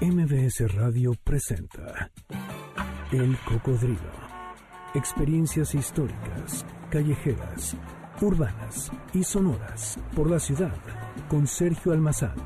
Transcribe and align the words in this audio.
MBS 0.00 0.76
Radio 0.76 1.10
presenta 1.24 2.08
El 3.10 3.36
Cocodrilo. 3.38 3.98
Experiencias 4.94 5.74
históricas, 5.74 6.64
callejeras, 6.88 7.76
urbanas 8.20 8.92
y 9.12 9.24
sonoras 9.24 9.98
por 10.14 10.30
la 10.30 10.38
ciudad 10.38 10.76
con 11.28 11.48
Sergio 11.48 11.90
Almazán. 11.90 12.36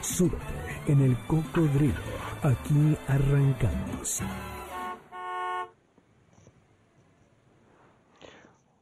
Súbete 0.00 0.42
en 0.88 1.02
El 1.02 1.16
Cocodrilo. 1.28 1.94
Aquí 2.42 2.98
arrancamos. 3.06 4.22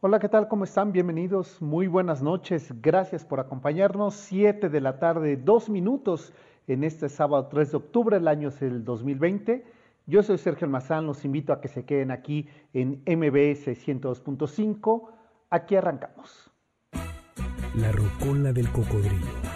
Hola, 0.00 0.18
¿qué 0.18 0.30
tal? 0.30 0.48
¿Cómo 0.48 0.64
están? 0.64 0.90
Bienvenidos. 0.90 1.60
Muy 1.60 1.86
buenas 1.86 2.22
noches. 2.22 2.72
Gracias 2.80 3.26
por 3.26 3.40
acompañarnos. 3.40 4.14
Siete 4.14 4.70
de 4.70 4.80
la 4.80 4.98
tarde, 4.98 5.36
dos 5.36 5.68
minutos 5.68 6.32
en 6.66 6.84
este 6.84 7.08
sábado 7.08 7.46
3 7.48 7.70
de 7.72 7.76
octubre, 7.76 8.16
el 8.16 8.28
año 8.28 8.48
es 8.48 8.62
el 8.62 8.84
2020. 8.84 9.64
Yo 10.06 10.22
soy 10.22 10.38
Sergio 10.38 10.66
Almazán, 10.66 11.06
los 11.06 11.24
invito 11.24 11.52
a 11.52 11.60
que 11.60 11.68
se 11.68 11.84
queden 11.84 12.10
aquí 12.10 12.48
en 12.72 13.02
MBS 13.06 13.68
102.5. 13.68 15.08
Aquí 15.50 15.76
arrancamos. 15.76 16.50
La 17.74 17.90
rocola 17.90 18.52
del 18.52 18.70
cocodrilo. 18.70 19.53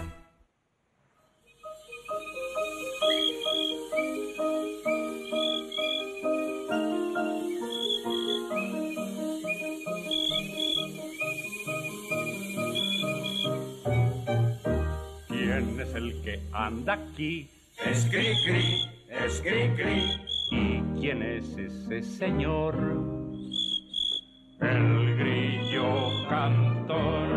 El 16.09 16.21
que 16.21 16.39
anda 16.51 16.93
aquí? 16.93 17.47
Es 17.85 18.05
cri 18.09 18.33
cri, 18.45 18.89
es 19.09 19.41
cri 19.41 19.69
cri. 19.75 20.01
¿Y 20.51 20.99
quién 20.99 21.21
es 21.21 21.45
ese 21.57 22.03
señor? 22.03 22.75
El 24.59 25.17
grillo 25.17 26.09
cantor. 26.27 27.29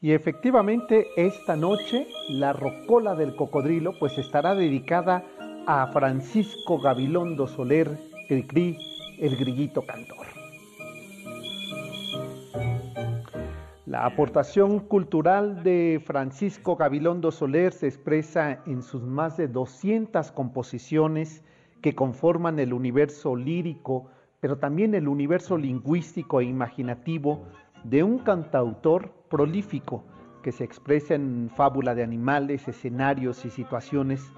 Y 0.00 0.10
efectivamente 0.12 1.06
esta 1.16 1.54
noche 1.54 2.08
la 2.30 2.52
rocola 2.52 3.14
del 3.14 3.36
cocodrilo 3.36 3.96
pues 4.00 4.18
estará 4.18 4.56
dedicada 4.56 5.24
a 5.66 5.86
Francisco 5.92 6.80
Gabilondo 6.80 7.46
Soler, 7.46 7.96
el 8.28 8.44
Cri, 8.48 8.76
el 9.20 9.36
grillito 9.36 9.82
cantor. 9.82 10.31
La 13.92 14.06
aportación 14.06 14.78
cultural 14.80 15.62
de 15.62 16.02
Francisco 16.02 16.76
Gabilondo 16.76 17.30
Soler 17.30 17.74
se 17.74 17.88
expresa 17.88 18.62
en 18.64 18.80
sus 18.80 19.02
más 19.02 19.36
de 19.36 19.48
200 19.48 20.32
composiciones 20.32 21.44
que 21.82 21.94
conforman 21.94 22.58
el 22.58 22.72
universo 22.72 23.36
lírico, 23.36 24.06
pero 24.40 24.56
también 24.56 24.94
el 24.94 25.08
universo 25.08 25.58
lingüístico 25.58 26.40
e 26.40 26.44
imaginativo 26.44 27.44
de 27.84 28.02
un 28.02 28.20
cantautor 28.20 29.12
prolífico 29.28 30.04
que 30.42 30.52
se 30.52 30.64
expresa 30.64 31.14
en 31.14 31.50
fábula 31.54 31.94
de 31.94 32.02
animales, 32.02 32.66
escenarios 32.68 33.44
y 33.44 33.50
situaciones 33.50 34.32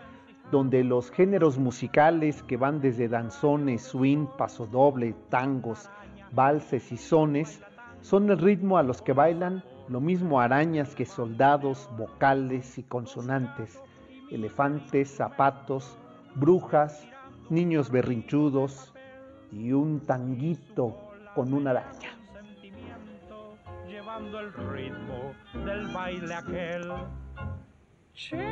donde 0.51 0.83
los 0.83 1.13
géneros 1.13 1.59
musicales 1.59 2.43
que 2.43 2.57
van 2.57 2.81
desde 2.81 3.07
danzones, 3.07 3.83
swing, 3.83 4.27
pasodoble, 4.37 5.15
tangos, 5.29 5.89
valses 6.33 6.91
y 6.91 6.97
sones, 6.97 7.63
son 8.05 8.31
el 8.31 8.37
ritmo 8.37 8.77
a 8.77 8.83
los 8.83 9.01
que 9.01 9.15
bailan 9.15 9.65
lo 9.89 9.99
mismo 9.99 10.39
arañas 10.39 10.95
que 10.95 11.07
soldados, 11.07 11.89
vocales 11.97 12.77
y 12.77 12.83
consonantes, 12.83 13.83
elefantes, 14.31 15.11
zapatos, 15.11 15.97
brujas, 16.35 17.09
niños 17.49 17.91
berrinchudos 17.91 18.93
y 19.51 19.73
un 19.73 20.01
tanguito 20.01 20.95
con 21.35 21.55
una 21.55 21.71
araña. 21.71 22.11
Llevando 23.89 24.39
el 24.39 24.53
ritmo 24.53 25.33
del 25.65 25.89
baile 25.89 26.35
aquel. 26.35 26.93
Che, 28.13 28.47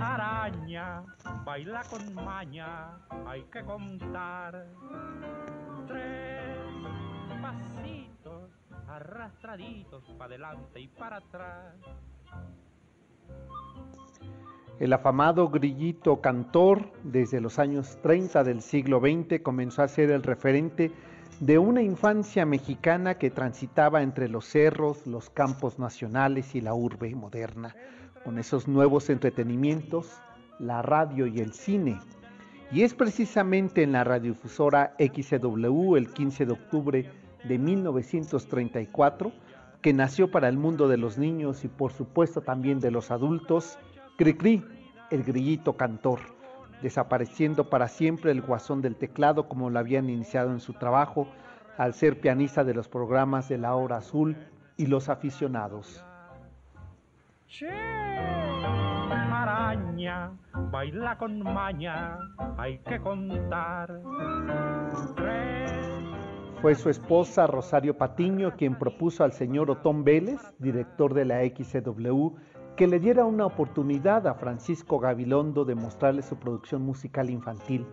araña, 0.00 1.02
baila 1.44 1.82
con 1.90 2.14
maña, 2.14 2.96
hay 3.26 3.42
que 3.52 3.64
contar. 3.64 4.66
Tres 5.88 6.53
arrastraditos 8.94 10.04
para 10.16 10.26
adelante 10.26 10.80
y 10.80 10.86
para 10.86 11.16
atrás. 11.16 11.74
El 14.78 14.92
afamado 14.92 15.48
grillito 15.48 16.20
cantor, 16.20 16.92
desde 17.02 17.40
los 17.40 17.58
años 17.58 17.98
30 18.02 18.44
del 18.44 18.62
siglo 18.62 19.00
XX, 19.00 19.40
comenzó 19.42 19.82
a 19.82 19.88
ser 19.88 20.10
el 20.10 20.22
referente 20.22 20.92
de 21.40 21.58
una 21.58 21.82
infancia 21.82 22.46
mexicana 22.46 23.18
que 23.18 23.30
transitaba 23.30 24.02
entre 24.02 24.28
los 24.28 24.46
cerros, 24.46 25.06
los 25.06 25.28
campos 25.30 25.78
nacionales 25.78 26.54
y 26.54 26.60
la 26.60 26.74
urbe 26.74 27.14
moderna, 27.14 27.74
con 28.24 28.38
esos 28.38 28.68
nuevos 28.68 29.10
entretenimientos, 29.10 30.20
la 30.60 30.82
radio 30.82 31.26
y 31.26 31.40
el 31.40 31.52
cine. 31.52 31.98
Y 32.70 32.82
es 32.82 32.94
precisamente 32.94 33.82
en 33.82 33.92
la 33.92 34.04
radiodifusora 34.04 34.94
XW 34.98 35.96
el 35.96 36.12
15 36.12 36.46
de 36.46 36.52
octubre 36.52 37.23
de 37.44 37.58
1934 37.58 39.32
que 39.82 39.92
nació 39.92 40.30
para 40.30 40.48
el 40.48 40.56
mundo 40.56 40.88
de 40.88 40.96
los 40.96 41.18
niños 41.18 41.64
y 41.64 41.68
por 41.68 41.92
supuesto 41.92 42.40
también 42.40 42.80
de 42.80 42.90
los 42.90 43.10
adultos, 43.10 43.78
Cricri, 44.16 44.64
el 45.10 45.24
grillito 45.24 45.76
cantor, 45.76 46.20
desapareciendo 46.80 47.68
para 47.68 47.88
siempre 47.88 48.30
el 48.30 48.40
guasón 48.40 48.80
del 48.80 48.96
teclado 48.96 49.48
como 49.48 49.68
lo 49.68 49.78
habían 49.78 50.08
iniciado 50.08 50.52
en 50.52 50.60
su 50.60 50.72
trabajo 50.72 51.28
al 51.76 51.92
ser 51.92 52.20
pianista 52.20 52.64
de 52.64 52.74
los 52.74 52.88
programas 52.88 53.48
de 53.48 53.58
la 53.58 53.74
hora 53.74 53.98
azul 53.98 54.36
y 54.76 54.86
los 54.86 55.08
aficionados. 55.08 56.04
Che, 57.46 57.70
araña, 57.70 60.32
baila 60.70 61.18
con 61.18 61.42
maña, 61.42 62.18
hay 62.56 62.78
que 62.78 62.98
contar. 63.00 64.00
Fue 66.64 66.74
su 66.74 66.88
esposa 66.88 67.46
Rosario 67.46 67.98
Patiño 67.98 68.56
quien 68.56 68.78
propuso 68.78 69.22
al 69.22 69.32
señor 69.32 69.70
Otón 69.70 70.02
Vélez, 70.02 70.40
director 70.58 71.12
de 71.12 71.26
la 71.26 71.40
XCW, 71.40 72.36
que 72.74 72.86
le 72.86 73.00
diera 73.00 73.26
una 73.26 73.44
oportunidad 73.44 74.26
a 74.26 74.32
Francisco 74.32 74.98
Gabilondo 74.98 75.66
de 75.66 75.74
mostrarle 75.74 76.22
su 76.22 76.36
producción 76.36 76.80
musical 76.80 77.28
infantil. 77.28 77.86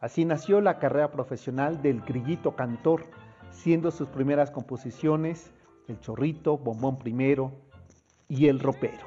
Así 0.00 0.24
nació 0.24 0.62
la 0.62 0.78
carrera 0.78 1.10
profesional 1.10 1.82
del 1.82 2.00
grillito 2.00 2.56
cantor, 2.56 3.04
siendo 3.50 3.90
sus 3.90 4.08
primeras 4.08 4.50
composiciones 4.50 5.52
El 5.86 6.00
Chorrito, 6.00 6.56
Bombón 6.56 6.96
Primero 6.98 7.52
y 8.26 8.46
El 8.46 8.60
Ropero. 8.60 9.06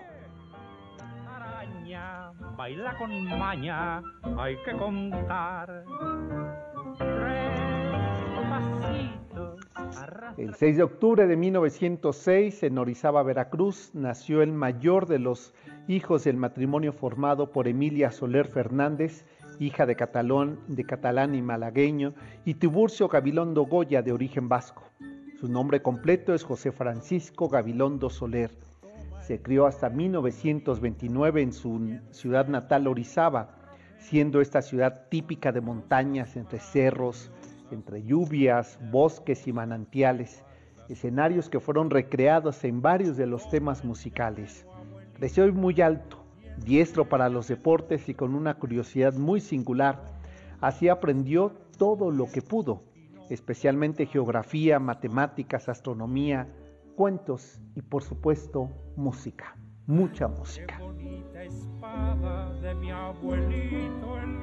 araña, 1.28 2.34
baila 2.56 2.96
con 3.00 3.26
maña, 3.40 4.04
hay 4.38 4.58
que 4.64 4.78
contar. 4.78 5.86
El 10.38 10.56
6 10.56 10.78
de 10.78 10.84
octubre 10.84 11.28
de 11.28 11.36
1906, 11.36 12.64
en 12.64 12.78
Orizaba, 12.78 13.24
Veracruz, 13.24 13.92
nació 13.94 14.42
el 14.42 14.52
mayor 14.52 15.06
de 15.08 15.20
los 15.20 15.54
hijos 15.88 16.24
del 16.24 16.38
matrimonio 16.38 16.94
formado 16.94 17.52
por 17.52 17.68
Emilia 17.68 18.12
Soler 18.12 18.48
Fernández, 18.48 19.26
hija 19.60 19.86
de, 19.86 19.96
catalón, 19.96 20.60
de 20.68 20.86
catalán 20.86 21.36
y 21.36 21.42
malagueño, 21.42 22.14
y 22.46 22.56
Tiburcio 22.56 23.08
Gabilondo 23.08 23.64
Goya, 23.66 24.02
de 24.02 24.14
origen 24.14 24.48
vasco. 24.48 24.84
Su 25.40 25.48
nombre 25.48 25.82
completo 25.82 26.34
es 26.34 26.44
José 26.44 26.72
Francisco 26.72 27.50
Gabilondo 27.50 28.10
Soler. 28.10 28.52
Se 29.22 29.42
crió 29.42 29.66
hasta 29.66 29.90
1929 29.90 31.42
en 31.42 31.54
su 31.54 32.00
ciudad 32.12 32.48
natal 32.48 32.88
Orizaba, 32.88 33.58
siendo 33.98 34.42
esta 34.42 34.62
ciudad 34.62 35.08
típica 35.10 35.52
de 35.52 35.62
montañas 35.62 36.36
entre 36.36 36.60
cerros, 36.60 37.32
entre 37.72 38.04
lluvias, 38.04 38.80
bosques 38.92 39.48
y 39.48 39.54
manantiales, 39.54 40.44
escenarios 40.90 41.50
que 41.50 41.60
fueron 41.60 41.90
recreados 41.90 42.64
en 42.64 42.82
varios 42.82 43.18
de 43.18 43.28
los 43.28 43.50
temas 43.50 43.86
musicales. 43.86 44.66
Creció 45.14 45.52
muy 45.54 45.80
alto, 45.82 46.24
diestro 46.66 47.08
para 47.08 47.30
los 47.30 47.48
deportes 47.48 48.10
y 48.10 48.14
con 48.14 48.36
una 48.36 48.56
curiosidad 48.56 49.14
muy 49.14 49.40
singular. 49.40 50.04
Así 50.60 50.90
aprendió 50.90 51.54
todo 51.78 52.12
lo 52.12 52.26
que 52.26 52.42
pudo, 52.42 52.84
especialmente 53.30 54.06
geografía, 54.06 54.80
matemáticas, 54.80 55.70
astronomía, 55.70 56.48
cuentos 56.96 57.60
y 57.76 57.82
por 57.82 58.04
supuesto 58.04 58.70
música, 58.96 59.56
mucha 59.88 60.28
música. 60.28 60.78
Bonita 60.80 61.44
espada 61.44 62.54
de 62.62 62.76
mi 62.76 62.92
abuelito 62.92 64.18
el. 64.18 64.42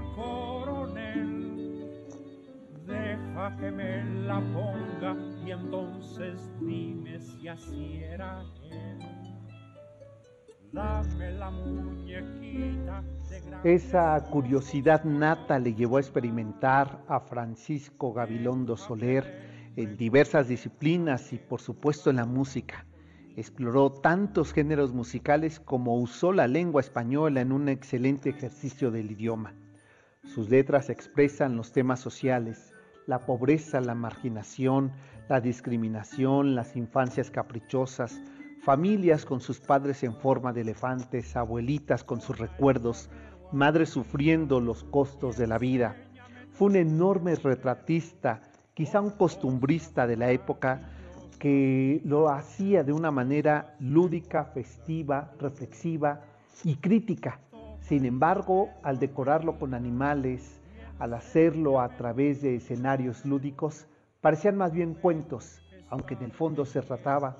Deja 2.88 3.56
que 3.58 3.70
me 3.70 4.04
la 4.26 4.40
ponga 4.40 5.16
y 5.46 5.52
entonces 5.52 6.50
dime 6.60 7.20
si 7.20 7.46
así 7.46 8.02
era 8.02 8.42
él. 8.72 8.98
Dame 10.72 11.32
la 11.32 11.50
muñequita 11.50 13.04
esa 13.64 14.22
curiosidad 14.30 15.04
nata 15.04 15.58
le 15.58 15.74
llevó 15.74 15.96
a 15.96 16.00
experimentar 16.00 17.02
a 17.08 17.20
Francisco 17.20 18.12
Gabilondo 18.12 18.76
Soler 18.76 19.72
en 19.76 19.96
diversas 19.96 20.48
disciplinas 20.48 21.32
y 21.32 21.38
por 21.38 21.60
supuesto 21.60 22.10
en 22.10 22.16
la 22.16 22.24
música. 22.24 22.86
Exploró 23.36 23.90
tantos 23.90 24.52
géneros 24.52 24.92
musicales 24.92 25.60
como 25.60 25.96
usó 26.00 26.32
la 26.32 26.46
lengua 26.46 26.80
española 26.80 27.40
en 27.40 27.52
un 27.52 27.68
excelente 27.68 28.30
ejercicio 28.30 28.90
del 28.90 29.10
idioma. 29.10 29.54
Sus 30.24 30.48
letras 30.50 30.90
expresan 30.90 31.56
los 31.56 31.72
temas 31.72 32.00
sociales, 32.00 32.74
la 33.08 33.18
pobreza, 33.20 33.80
la 33.80 33.94
marginación, 33.94 34.92
la 35.30 35.40
discriminación, 35.40 36.54
las 36.54 36.76
infancias 36.76 37.30
caprichosas, 37.30 38.20
familias 38.62 39.24
con 39.24 39.40
sus 39.40 39.60
padres 39.60 40.04
en 40.04 40.14
forma 40.14 40.52
de 40.52 40.60
elefantes, 40.60 41.34
abuelitas 41.34 42.04
con 42.04 42.20
sus 42.20 42.38
recuerdos, 42.38 43.08
madres 43.50 43.88
sufriendo 43.88 44.60
los 44.60 44.84
costos 44.84 45.38
de 45.38 45.46
la 45.46 45.56
vida. 45.56 45.96
Fue 46.52 46.68
un 46.68 46.76
enorme 46.76 47.34
retratista, 47.34 48.42
quizá 48.74 49.00
un 49.00 49.10
costumbrista 49.10 50.06
de 50.06 50.16
la 50.18 50.30
época, 50.30 50.82
que 51.38 52.02
lo 52.04 52.28
hacía 52.28 52.84
de 52.84 52.92
una 52.92 53.10
manera 53.10 53.74
lúdica, 53.80 54.44
festiva, 54.44 55.32
reflexiva 55.38 56.20
y 56.62 56.74
crítica. 56.76 57.40
Sin 57.80 58.04
embargo, 58.04 58.68
al 58.82 58.98
decorarlo 58.98 59.58
con 59.58 59.72
animales, 59.72 60.57
al 60.98 61.14
hacerlo 61.14 61.80
a 61.80 61.88
través 61.96 62.42
de 62.42 62.56
escenarios 62.56 63.24
lúdicos, 63.24 63.86
parecían 64.20 64.56
más 64.56 64.72
bien 64.72 64.94
cuentos, 64.94 65.62
aunque 65.90 66.14
en 66.14 66.22
el 66.22 66.32
fondo 66.32 66.64
se 66.64 66.82
trataba 66.82 67.36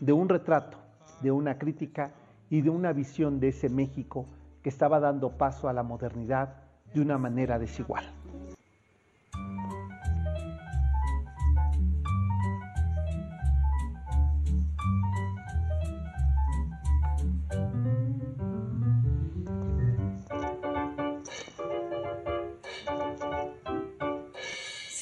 de 0.00 0.12
un 0.12 0.28
retrato, 0.28 0.78
de 1.20 1.30
una 1.30 1.58
crítica 1.58 2.12
y 2.48 2.62
de 2.62 2.70
una 2.70 2.92
visión 2.92 3.38
de 3.40 3.48
ese 3.48 3.68
México 3.68 4.26
que 4.62 4.68
estaba 4.68 5.00
dando 5.00 5.36
paso 5.36 5.68
a 5.68 5.72
la 5.72 5.82
modernidad 5.82 6.62
de 6.94 7.00
una 7.00 7.18
manera 7.18 7.58
desigual. 7.58 8.04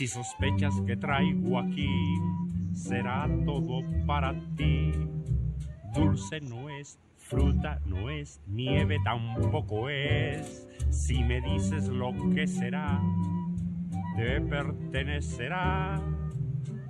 Si 0.00 0.06
sospechas 0.06 0.81
que 0.87 0.97
traigo 0.97 1.58
aquí, 1.58 1.87
será 2.73 3.29
todo 3.44 3.82
para 4.06 4.32
ti. 4.56 4.93
Dulce 5.93 6.41
no 6.41 6.70
es 6.70 6.99
fruta 7.19 7.79
no 7.85 8.08
es, 8.08 8.41
nieve 8.47 8.97
tampoco 9.05 9.91
es. 9.91 10.67
Si 10.88 11.23
me 11.23 11.43
dices 11.43 11.88
lo 11.88 12.14
que 12.35 12.47
será, 12.47 12.99
te 14.17 14.41
pertenecerá. 14.41 16.00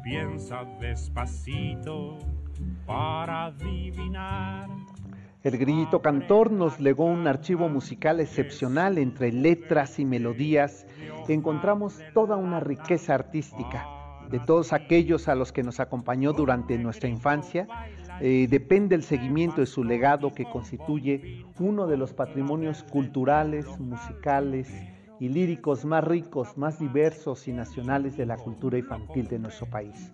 Piensa 0.04 0.62
despacito 0.80 2.16
para 2.86 3.46
adivinar. 3.46 4.79
El 5.42 5.56
grillito 5.56 6.02
cantor 6.02 6.50
nos 6.50 6.80
legó 6.80 7.06
un 7.06 7.26
archivo 7.26 7.68
musical 7.68 8.20
excepcional 8.20 8.98
entre 8.98 9.32
letras 9.32 9.98
y 9.98 10.04
melodías. 10.04 10.86
Encontramos 11.28 11.98
toda 12.12 12.36
una 12.36 12.60
riqueza 12.60 13.14
artística 13.14 13.86
de 14.30 14.38
todos 14.38 14.72
aquellos 14.72 15.28
a 15.28 15.34
los 15.34 15.50
que 15.50 15.62
nos 15.62 15.80
acompañó 15.80 16.32
durante 16.32 16.78
nuestra 16.78 17.08
infancia, 17.08 17.66
eh, 18.20 18.46
depende 18.48 18.94
el 18.94 19.02
seguimiento 19.02 19.60
de 19.60 19.66
su 19.66 19.82
legado 19.82 20.32
que 20.32 20.44
constituye 20.44 21.44
uno 21.58 21.86
de 21.86 21.96
los 21.96 22.12
patrimonios 22.12 22.84
culturales, 22.84 23.66
musicales 23.80 24.70
y 25.18 25.28
líricos 25.28 25.84
más 25.84 26.04
ricos, 26.04 26.56
más 26.56 26.78
diversos 26.78 27.48
y 27.48 27.52
nacionales 27.52 28.16
de 28.16 28.26
la 28.26 28.36
cultura 28.36 28.78
infantil 28.78 29.26
de 29.26 29.38
nuestro 29.38 29.66
país. 29.68 30.12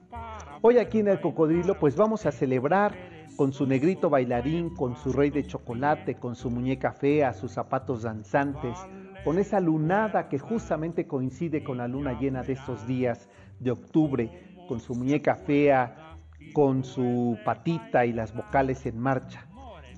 Hoy 0.63 0.79
aquí 0.79 1.01
en 1.01 1.09
el 1.09 1.21
Cocodrilo 1.21 1.79
pues 1.79 1.95
vamos 1.95 2.25
a 2.27 2.33
celebrar 2.33 2.95
con 3.37 3.53
su 3.53 3.67
negrito 3.67 4.09
bailarín, 4.09 4.71
con 4.71 4.97
su 4.97 5.13
rey 5.13 5.31
de 5.31 5.47
chocolate, 5.47 6.15
con 6.15 6.35
su 6.35 6.51
muñeca 6.51 6.93
fea, 6.93 7.35
sus 7.35 7.53
zapatos 7.53 8.03
danzantes, 8.03 8.79
con 9.25 9.39
esa 9.39 9.61
lunada 9.61 10.29
que 10.29 10.39
justamente 10.39 11.07
coincide 11.07 11.63
con 11.63 11.77
la 11.77 11.87
luna 11.87 12.19
llena 12.19 12.43
de 12.43 12.55
estos 12.55 12.87
días 12.87 13.29
de 13.61 13.71
octubre, 13.71 14.31
con 14.69 14.81
su 14.81 14.95
muñeca 14.95 15.37
fea, 15.37 16.17
con 16.55 16.83
su 16.83 17.37
patita 17.45 18.07
y 18.07 18.13
las 18.13 18.35
vocales 18.35 18.87
en 18.87 18.99
marcha. 18.99 19.47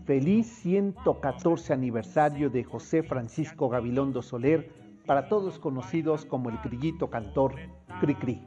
Feliz 0.05 0.47
114 0.63 1.73
aniversario 1.73 2.51
de 2.51 2.65
José 2.65 3.03
Francisco 3.03 3.69
Gabilondo 3.69 4.23
Soler, 4.23 4.73
para 5.07 5.29
todos 5.29 5.59
conocidos 5.59 6.25
como 6.25 6.51
el 6.51 6.59
grillito 6.65 7.09
cantor 7.09 7.55
Cricri. 8.01 8.43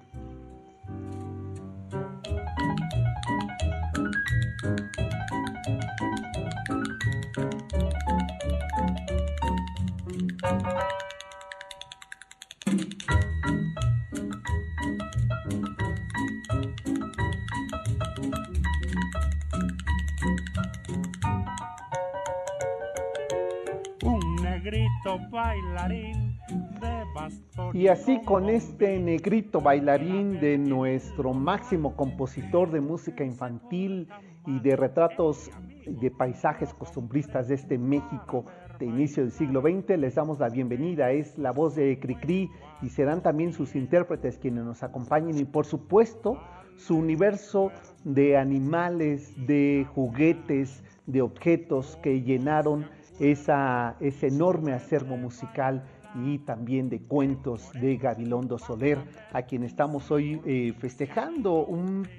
Y 27.74 27.88
así 27.88 28.22
con 28.24 28.50
este 28.50 29.00
negrito 29.00 29.60
bailarín 29.60 30.40
de 30.40 30.58
nuestro 30.58 31.34
máximo 31.34 31.96
compositor 31.96 32.70
de 32.70 32.80
música 32.80 33.24
infantil 33.24 34.08
y 34.46 34.60
de 34.60 34.76
retratos 34.76 35.52
de 35.86 36.12
paisajes 36.12 36.74
costumbristas 36.74 37.48
de 37.48 37.56
este 37.56 37.78
México 37.78 38.46
de 38.80 38.86
inicio 38.86 39.24
del 39.24 39.32
siglo 39.32 39.62
XX, 39.62 39.98
les 39.98 40.16
damos 40.16 40.40
la 40.40 40.50
bienvenida. 40.50 41.12
Es 41.12 41.38
la 41.38 41.52
voz 41.52 41.76
de 41.76 42.00
Cricri 42.00 42.50
y 42.82 42.90
serán 42.90 43.22
también 43.22 43.54
sus 43.54 43.76
intérpretes 43.76 44.38
quienes 44.38 44.64
nos 44.64 44.84
acompañen 44.84 45.38
y 45.38 45.46
por 45.46 45.66
supuesto 45.66 46.40
su 46.78 46.98
universo 46.98 47.72
de 48.04 48.38
animales, 48.38 49.34
de 49.46 49.86
juguetes, 49.94 50.84
de 51.06 51.22
objetos 51.22 51.98
que 52.02 52.22
llenaron 52.22 52.88
esa, 53.20 53.98
ese 54.00 54.28
enorme 54.28 54.74
acervo 54.74 55.16
musical 55.16 55.84
y 56.16 56.40
también 56.40 56.90
de 56.90 57.00
cuentos 57.00 57.72
de 57.74 57.98
Gabilondo 57.98 58.58
Soler, 58.58 59.00
a 59.32 59.42
quien 59.44 59.64
estamos 59.64 60.12
hoy 60.12 60.42
eh, 60.46 60.74
festejando, 60.78 61.68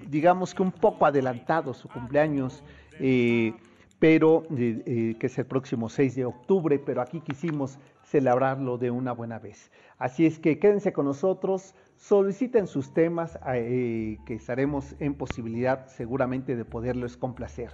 digamos 0.09 0.55
que 0.55 0.63
un 0.63 0.73
poco 0.73 1.07
adelantado 1.07 1.75
su 1.75 1.89
cumpleaños, 1.89 2.63
eh, 3.01 3.55
pero 3.99 4.45
eh, 4.57 5.17
que 5.19 5.27
es 5.27 5.39
el 5.39 5.47
próximo 5.47 5.89
6 5.89 6.17
de 6.17 6.25
octubre, 6.25 6.79
pero 6.79 7.01
aquí 7.01 7.21
quisimos 7.21 7.79
celebrarlo 8.03 8.79
de 8.79 8.91
una 8.91 9.13
buena 9.13 9.39
vez. 9.39 9.71
Así 9.99 10.27
es 10.27 10.39
que 10.39 10.59
quédense 10.59 10.93
con 10.93 11.07
nosotros, 11.07 11.75
soliciten 11.97 12.67
sus 12.67 12.93
temas, 12.93 13.39
que 13.45 14.35
estaremos 14.35 14.97
en 14.99 15.15
posibilidad 15.15 15.87
seguramente 15.87 16.57
de 16.57 16.65
poderlos 16.65 17.17
complacer. 17.17 17.71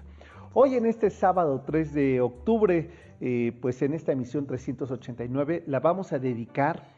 Hoy 0.53 0.75
en 0.75 0.87
este 0.87 1.11
sábado 1.11 1.63
3 1.67 1.95
de 1.95 2.21
octubre, 2.21 2.91
eh, 3.21 3.53
pues 3.61 3.83
en 3.83 3.95
esta 3.95 4.13
emisión 4.13 4.47
389 4.47 5.65
la 5.67 5.81
vamos 5.81 6.13
a 6.13 6.19
dedicar 6.19 6.89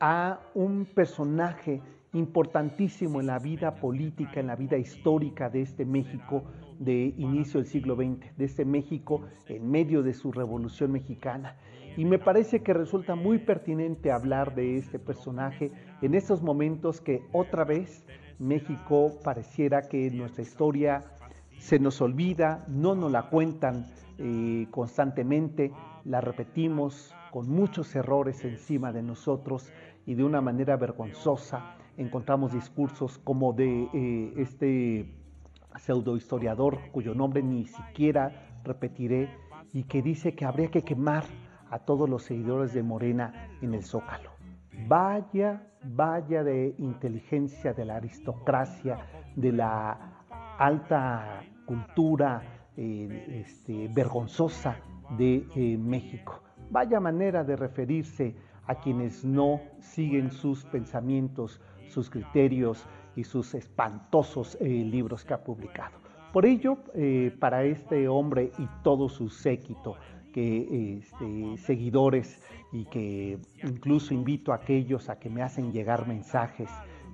a 0.00 0.40
un 0.54 0.86
personaje 0.86 1.80
importantísimo 2.12 3.20
en 3.20 3.26
la 3.26 3.38
vida 3.38 3.74
política, 3.76 4.40
en 4.40 4.48
la 4.48 4.56
vida 4.56 4.76
histórica 4.76 5.48
de 5.48 5.62
este 5.62 5.84
México 5.84 6.44
de 6.78 7.14
inicio 7.18 7.60
del 7.60 7.68
siglo 7.68 7.94
XX, 7.94 8.36
de 8.36 8.44
este 8.44 8.64
México 8.64 9.22
en 9.46 9.70
medio 9.70 10.02
de 10.02 10.14
su 10.14 10.32
revolución 10.32 10.92
mexicana. 10.92 11.56
Y 11.96 12.04
me 12.04 12.18
parece 12.18 12.62
que 12.62 12.72
resulta 12.72 13.14
muy 13.14 13.38
pertinente 13.38 14.10
hablar 14.10 14.54
de 14.54 14.78
este 14.78 14.98
personaje 14.98 15.70
en 16.02 16.14
estos 16.14 16.42
momentos 16.42 17.00
que 17.00 17.22
otra 17.32 17.64
vez 17.64 18.04
México 18.38 19.18
pareciera 19.22 19.82
que 19.82 20.10
nuestra 20.10 20.42
historia 20.42 21.04
se 21.58 21.78
nos 21.78 22.00
olvida, 22.00 22.64
no 22.68 22.94
nos 22.94 23.12
la 23.12 23.28
cuentan 23.28 23.86
constantemente, 24.70 25.72
la 26.04 26.20
repetimos 26.20 27.14
con 27.30 27.48
muchos 27.48 27.94
errores 27.94 28.44
encima 28.44 28.92
de 28.92 29.02
nosotros 29.02 29.72
y 30.06 30.14
de 30.14 30.24
una 30.24 30.40
manera 30.40 30.76
vergonzosa. 30.76 31.76
Encontramos 31.96 32.52
discursos 32.52 33.18
como 33.18 33.52
de 33.52 33.88
eh, 33.92 34.34
este 34.36 35.14
pseudo 35.76 36.16
historiador 36.16 36.78
cuyo 36.92 37.14
nombre 37.14 37.42
ni 37.42 37.66
siquiera 37.66 38.60
repetiré 38.64 39.30
y 39.72 39.84
que 39.84 40.02
dice 40.02 40.34
que 40.34 40.44
habría 40.44 40.70
que 40.70 40.82
quemar 40.82 41.24
a 41.70 41.78
todos 41.78 42.08
los 42.08 42.24
seguidores 42.24 42.74
de 42.74 42.82
Morena 42.82 43.48
en 43.62 43.74
el 43.74 43.84
Zócalo. 43.84 44.30
Vaya 44.88 45.70
vaya 45.82 46.42
de 46.44 46.74
inteligencia 46.78 47.72
de 47.72 47.84
la 47.84 47.96
aristocracia, 47.96 48.98
de 49.34 49.52
la 49.52 50.24
alta 50.58 51.42
cultura 51.64 52.42
eh, 52.76 53.44
este, 53.44 53.88
vergonzosa 53.88 54.76
de 55.18 55.44
eh, 55.56 55.76
México. 55.76 56.42
Vaya 56.70 57.00
manera 57.00 57.42
de 57.44 57.56
referirse 57.56 58.34
a 58.66 58.76
quienes 58.76 59.24
no 59.24 59.60
siguen 59.80 60.30
sus 60.30 60.64
pensamientos, 60.64 61.60
sus 61.88 62.08
criterios 62.08 62.86
y 63.16 63.24
sus 63.24 63.54
espantosos 63.54 64.56
eh, 64.60 64.68
libros 64.68 65.24
que 65.24 65.34
ha 65.34 65.42
publicado. 65.42 65.98
Por 66.32 66.46
ello, 66.46 66.78
para 67.40 67.64
este 67.64 68.06
hombre 68.06 68.52
y 68.56 68.68
todo 68.84 69.08
su 69.08 69.30
séquito, 69.30 69.96
que 70.32 70.98
este, 70.98 71.58
seguidores 71.58 72.40
y 72.70 72.84
que 72.84 73.40
incluso 73.64 74.14
invito 74.14 74.52
a 74.52 74.56
aquellos 74.56 75.08
a 75.08 75.18
que 75.18 75.28
me 75.28 75.42
hacen 75.42 75.72
llegar 75.72 76.06
mensajes 76.06 76.70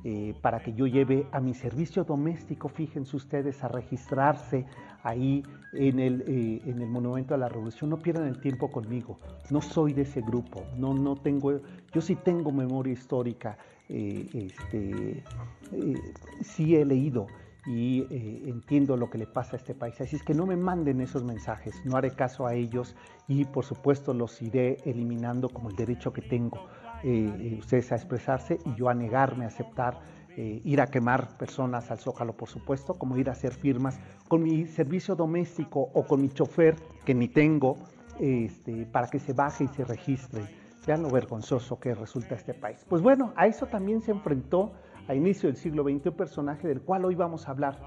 eh, 0.08 0.36
para 0.40 0.60
que 0.60 0.72
yo 0.72 0.86
lleve 0.86 1.26
a 1.32 1.40
mi 1.40 1.52
servicio 1.52 2.04
doméstico, 2.04 2.68
fíjense 2.68 3.16
ustedes, 3.16 3.64
a 3.64 3.66
registrarse 3.66 4.64
ahí 5.02 5.42
en 5.72 5.98
el, 5.98 6.22
eh, 6.28 6.62
en 6.64 6.80
el 6.80 6.88
Monumento 6.88 7.34
a 7.34 7.36
la 7.36 7.48
Revolución. 7.48 7.90
No 7.90 7.98
pierdan 7.98 8.28
el 8.28 8.38
tiempo 8.38 8.70
conmigo, 8.70 9.18
no 9.50 9.60
soy 9.60 9.94
de 9.94 10.02
ese 10.02 10.20
grupo, 10.20 10.62
no, 10.76 10.94
no 10.94 11.16
tengo, 11.16 11.60
yo 11.92 12.00
sí 12.00 12.14
tengo 12.14 12.52
memoria 12.52 12.92
histórica, 12.92 13.58
eh, 13.88 14.28
este, 14.32 15.24
sí 16.40 16.76
he 16.76 16.84
leído 16.84 17.26
y 17.66 18.06
entiendo 18.48 18.96
lo 18.96 19.10
que 19.10 19.18
le 19.18 19.26
pasa 19.26 19.56
a 19.56 19.58
este 19.58 19.74
país. 19.74 20.00
Así 20.00 20.14
es 20.14 20.22
que 20.22 20.34
no 20.34 20.46
me 20.46 20.54
manden 20.54 21.00
esos 21.00 21.24
mensajes, 21.24 21.84
no 21.84 21.96
haré 21.96 22.12
caso 22.12 22.46
a 22.46 22.54
ellos 22.54 22.94
y 23.26 23.44
por 23.44 23.64
supuesto 23.64 24.14
los 24.14 24.40
iré 24.40 24.76
eliminando 24.84 25.48
como 25.48 25.68
el 25.68 25.74
derecho 25.74 26.12
que 26.12 26.22
tengo 26.22 26.60
eh, 27.04 27.32
eh, 27.38 27.56
ustedes 27.58 27.92
a 27.92 27.96
expresarse 27.96 28.58
y 28.64 28.74
yo 28.74 28.88
a 28.88 28.94
negarme 28.94 29.44
a 29.44 29.48
aceptar 29.48 29.98
ir 30.38 30.82
a 30.82 30.86
quemar 30.86 31.38
personas 31.38 31.90
al 31.90 31.98
zócalo, 31.98 32.36
por 32.36 32.50
supuesto, 32.50 32.92
como 32.92 33.16
ir 33.16 33.30
a 33.30 33.32
hacer 33.32 33.54
firmas 33.54 33.98
con 34.28 34.42
mi 34.42 34.66
servicio 34.66 35.16
doméstico 35.16 35.88
o 35.94 36.06
con 36.06 36.20
mi 36.20 36.28
chofer 36.28 36.76
que 37.06 37.14
ni 37.14 37.26
tengo 37.26 37.78
este, 38.20 38.84
para 38.84 39.08
que 39.08 39.18
se 39.18 39.32
baje 39.32 39.64
y 39.64 39.68
se 39.68 39.84
registre. 39.84 40.42
Vean 40.86 41.02
lo 41.02 41.10
vergonzoso 41.10 41.80
que 41.80 41.94
resulta 41.94 42.34
este 42.34 42.54
país. 42.54 42.84
Pues 42.86 43.00
bueno, 43.00 43.32
a 43.36 43.46
eso 43.46 43.66
también 43.66 44.02
se 44.02 44.10
enfrentó 44.10 44.72
a 45.08 45.14
inicio 45.14 45.48
del 45.48 45.56
siglo 45.56 45.82
XX, 45.82 46.06
un 46.06 46.16
personaje 46.16 46.68
del 46.68 46.80
cual 46.80 47.04
hoy 47.04 47.14
vamos 47.14 47.48
a 47.48 47.52
hablar, 47.52 47.78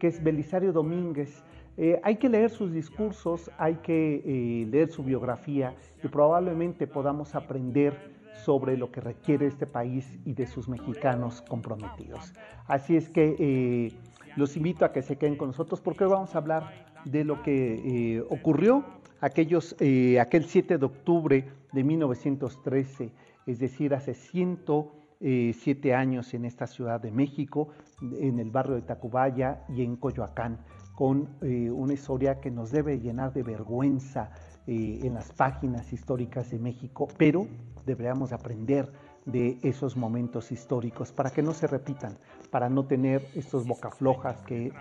que 0.00 0.08
es 0.08 0.22
Belisario 0.22 0.72
Domínguez. 0.72 1.42
Eh, 1.76 2.00
hay 2.02 2.16
que 2.16 2.28
leer 2.28 2.50
sus 2.50 2.72
discursos, 2.72 3.50
hay 3.58 3.76
que 3.76 4.22
eh, 4.24 4.66
leer 4.66 4.90
su 4.90 5.04
biografía 5.04 5.74
y 6.02 6.08
probablemente 6.08 6.86
podamos 6.86 7.34
aprender 7.34 8.17
sobre 8.44 8.76
lo 8.76 8.90
que 8.90 9.00
requiere 9.00 9.46
este 9.46 9.66
país 9.66 10.18
y 10.24 10.32
de 10.34 10.46
sus 10.46 10.68
mexicanos 10.68 11.42
comprometidos. 11.42 12.32
Así 12.66 12.96
es 12.96 13.08
que 13.08 13.36
eh, 13.38 13.92
los 14.36 14.56
invito 14.56 14.84
a 14.84 14.92
que 14.92 15.02
se 15.02 15.16
queden 15.16 15.36
con 15.36 15.48
nosotros 15.48 15.80
porque 15.80 16.04
hoy 16.04 16.10
vamos 16.10 16.34
a 16.34 16.38
hablar 16.38 16.86
de 17.04 17.24
lo 17.24 17.42
que 17.42 18.24
ocurrió 18.28 18.84
aquellos, 19.20 19.74
aquel 20.20 20.44
7 20.44 20.78
de 20.78 20.84
octubre 20.84 21.44
de 21.72 21.84
1913, 21.84 23.12
es 23.46 23.58
decir, 23.58 23.94
hace 23.94 24.14
ciento 24.14 24.92
eh, 25.20 25.52
siete 25.58 25.94
años 25.94 26.32
en 26.34 26.44
esta 26.44 26.68
Ciudad 26.68 27.00
de 27.00 27.10
México, 27.10 27.70
en 28.00 28.38
el 28.38 28.52
barrio 28.52 28.76
de 28.76 28.82
Tacubaya 28.82 29.64
y 29.68 29.82
en 29.82 29.96
Coyoacán, 29.96 30.60
con 30.94 31.28
eh, 31.42 31.70
una 31.72 31.94
historia 31.94 32.40
que 32.40 32.52
nos 32.52 32.70
debe 32.70 33.00
llenar 33.00 33.32
de 33.32 33.42
vergüenza 33.42 34.30
eh, 34.68 35.00
en 35.02 35.14
las 35.14 35.32
páginas 35.32 35.92
históricas 35.92 36.52
de 36.52 36.60
México, 36.60 37.08
pero 37.16 37.48
deberíamos 37.88 38.32
aprender 38.32 38.92
de 39.24 39.58
esos 39.62 39.96
momentos 39.96 40.52
históricos 40.52 41.10
para 41.10 41.30
que 41.30 41.42
no 41.42 41.52
se 41.52 41.66
repitan, 41.66 42.16
para 42.50 42.68
no 42.68 42.84
tener 42.84 43.26
estos 43.34 43.66
bocaflojas 43.66 44.40
que 44.42 44.72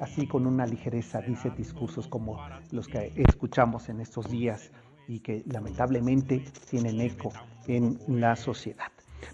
así 0.00 0.26
con 0.26 0.46
una 0.46 0.66
ligereza 0.66 1.20
dice 1.22 1.50
discursos 1.50 2.06
como 2.06 2.38
los 2.72 2.86
que 2.88 3.12
escuchamos 3.16 3.88
en 3.88 4.00
estos 4.00 4.30
días 4.30 4.70
y 5.08 5.20
que 5.20 5.42
lamentablemente 5.46 6.44
tienen 6.68 7.00
eco 7.00 7.32
en 7.66 7.98
la 8.08 8.36
sociedad. 8.36 8.92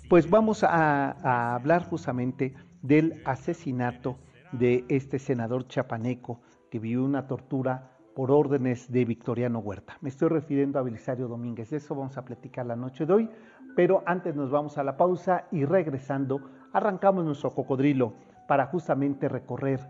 Pues 0.08 0.28
vamos 0.30 0.62
a, 0.62 1.54
hablar 1.54 1.84
justamente 1.88 2.54
del 2.82 3.22
asesinato 3.24 4.18
de 4.52 4.84
este 4.88 5.18
senador 5.18 5.66
chapaneco 5.68 6.40
que 6.70 6.78
vivió 6.78 7.04
una 7.04 7.26
tortura 7.26 7.95
por 8.16 8.30
órdenes 8.30 8.90
de 8.90 9.04
Victoriano 9.04 9.58
Huerta. 9.58 9.98
Me 10.00 10.08
estoy 10.08 10.30
refiriendo 10.30 10.78
a 10.78 10.82
Belisario 10.82 11.28
Domínguez. 11.28 11.68
De 11.68 11.76
eso 11.76 11.94
vamos 11.94 12.16
a 12.16 12.24
platicar 12.24 12.64
la 12.64 12.74
noche 12.74 13.04
de 13.04 13.12
hoy, 13.12 13.30
pero 13.76 14.02
antes 14.06 14.34
nos 14.34 14.50
vamos 14.50 14.78
a 14.78 14.82
la 14.82 14.96
pausa 14.96 15.44
y 15.52 15.66
regresando 15.66 16.40
arrancamos 16.72 17.26
nuestro 17.26 17.54
cocodrilo 17.54 18.14
para 18.48 18.68
justamente 18.68 19.28
recorrer 19.28 19.80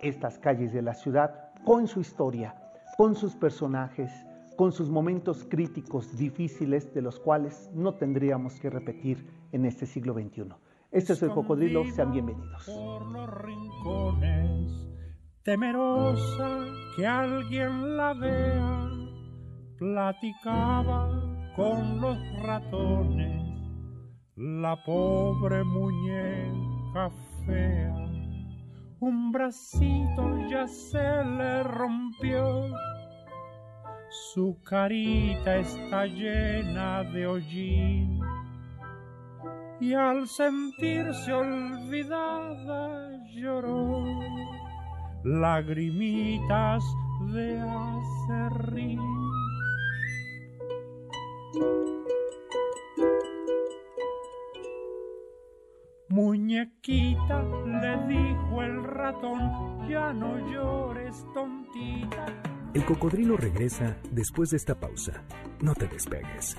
estas 0.00 0.36
calles 0.40 0.72
de 0.72 0.82
la 0.82 0.94
ciudad 0.94 1.52
con 1.64 1.86
su 1.86 2.00
historia, 2.00 2.56
con 2.98 3.14
sus 3.14 3.36
personajes, 3.36 4.10
con 4.56 4.72
sus 4.72 4.90
momentos 4.90 5.46
críticos 5.48 6.16
difíciles 6.18 6.92
de 6.92 7.02
los 7.02 7.20
cuales 7.20 7.70
no 7.72 7.94
tendríamos 7.94 8.58
que 8.58 8.68
repetir 8.68 9.30
en 9.52 9.64
este 9.64 9.86
siglo 9.86 10.12
XXI. 10.12 10.48
Este 10.90 11.12
es 11.12 11.22
el 11.22 11.30
cocodrilo, 11.30 11.84
sean 11.92 12.10
bienvenidos. 12.10 12.64
Por 12.64 13.06
los 13.06 13.32
rincones, 13.42 14.95
temerosa 15.46 16.66
que 16.96 17.06
alguien 17.06 17.96
la 17.96 18.12
vea, 18.14 18.90
platicaba 19.78 21.08
con 21.54 22.00
los 22.00 22.18
ratones, 22.42 23.42
la 24.34 24.76
pobre 24.84 25.62
muñeca 25.62 27.10
fea. 27.46 27.94
Un 28.98 29.30
bracito 29.30 30.48
ya 30.50 30.66
se 30.66 31.24
le 31.24 31.62
rompió 31.62 32.74
su 34.32 34.60
carita 34.62 35.56
está 35.56 36.06
llena 36.06 37.02
de 37.04 37.26
hollín 37.26 38.20
y 39.80 39.92
al 39.94 40.26
sentirse 40.26 41.32
olvidada 41.32 43.10
lloró 43.34 44.04
lagrimitas 45.26 46.84
de 47.32 47.60
acerrín. 47.60 49.00
Muñequita, 56.08 57.42
le 57.42 58.06
dijo 58.06 58.62
el 58.62 58.84
ratón, 58.84 59.88
ya 59.88 60.12
no 60.12 60.38
llores 60.50 61.26
tontita 61.34 62.26
el 62.76 62.84
cocodrilo 62.84 63.38
regresa 63.38 63.96
después 64.10 64.50
de 64.50 64.58
esta 64.58 64.78
pausa. 64.78 65.24
No 65.62 65.74
te 65.74 65.88
despegues. 65.88 66.58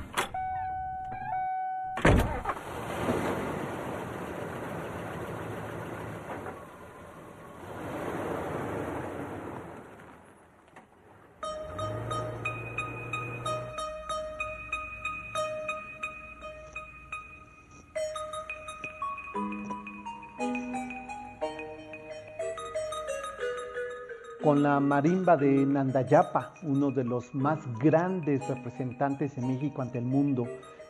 con 24.43 24.63
la 24.63 24.79
marimba 24.79 25.37
de 25.37 25.65
Nandayapa, 25.65 26.53
uno 26.63 26.91
de 26.91 27.03
los 27.03 27.33
más 27.35 27.59
grandes 27.79 28.47
representantes 28.47 29.35
de 29.35 29.41
México 29.41 29.81
ante 29.81 29.99
el 29.99 30.05
mundo, 30.05 30.47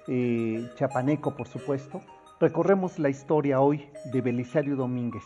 eh, 0.08 0.70
chapaneco 0.75 1.36
por 1.36 1.48
supuesto, 1.48 2.01
recorremos 2.39 2.98
la 2.98 3.10
historia 3.10 3.60
hoy 3.60 3.89
de 4.12 4.22
Belisario 4.22 4.75
Domínguez, 4.75 5.24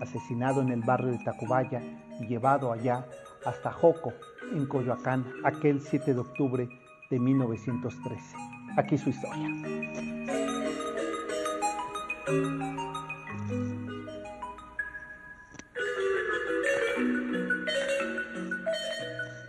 asesinado 0.00 0.62
en 0.62 0.70
el 0.70 0.82
barrio 0.82 1.12
de 1.12 1.24
Tacubaya 1.24 1.80
y 2.20 2.26
llevado 2.26 2.72
allá 2.72 3.06
hasta 3.44 3.72
Joco, 3.72 4.12
en 4.52 4.66
Coyoacán, 4.66 5.24
aquel 5.44 5.80
7 5.80 6.12
de 6.12 6.20
octubre 6.20 6.68
de 7.08 7.18
1913. 7.18 8.36
Aquí 8.76 8.98
su 8.98 9.10
historia. 9.10 9.48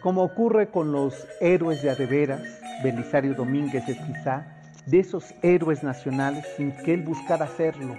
Como 0.01 0.23
ocurre 0.23 0.69
con 0.71 0.91
los 0.91 1.27
héroes 1.41 1.83
de 1.83 1.91
Adeveras, 1.91 2.41
Belisario 2.83 3.35
Domínguez 3.35 3.87
es 3.87 3.99
quizá 3.99 4.47
de 4.87 4.99
esos 4.99 5.35
héroes 5.43 5.83
nacionales 5.83 6.43
sin 6.57 6.71
que 6.71 6.95
él 6.95 7.03
buscara 7.03 7.45
hacerlo. 7.45 7.95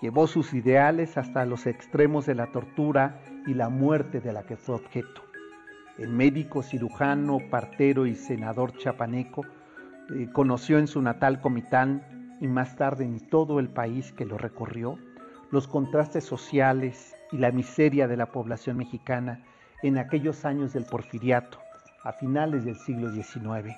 Llevó 0.00 0.26
sus 0.26 0.52
ideales 0.52 1.16
hasta 1.16 1.46
los 1.46 1.66
extremos 1.66 2.26
de 2.26 2.34
la 2.34 2.48
tortura 2.48 3.20
y 3.46 3.54
la 3.54 3.68
muerte 3.68 4.20
de 4.20 4.32
la 4.32 4.42
que 4.42 4.56
fue 4.56 4.74
objeto. 4.74 5.22
El 5.96 6.08
médico, 6.08 6.64
cirujano, 6.64 7.38
partero 7.50 8.06
y 8.06 8.16
senador 8.16 8.76
chapaneco 8.76 9.46
eh, 10.16 10.28
conoció 10.32 10.80
en 10.80 10.88
su 10.88 11.00
natal 11.02 11.40
Comitán 11.40 12.36
y 12.40 12.48
más 12.48 12.74
tarde 12.74 13.04
en 13.04 13.20
todo 13.28 13.60
el 13.60 13.68
país 13.68 14.12
que 14.12 14.24
lo 14.24 14.38
recorrió 14.38 14.98
los 15.52 15.68
contrastes 15.68 16.24
sociales 16.24 17.14
y 17.30 17.36
la 17.36 17.52
miseria 17.52 18.08
de 18.08 18.16
la 18.16 18.32
población 18.32 18.78
mexicana 18.78 19.44
en 19.82 19.98
aquellos 19.98 20.44
años 20.44 20.72
del 20.72 20.84
porfiriato, 20.84 21.58
a 22.04 22.12
finales 22.12 22.64
del 22.64 22.76
siglo 22.76 23.10
XIX. 23.12 23.76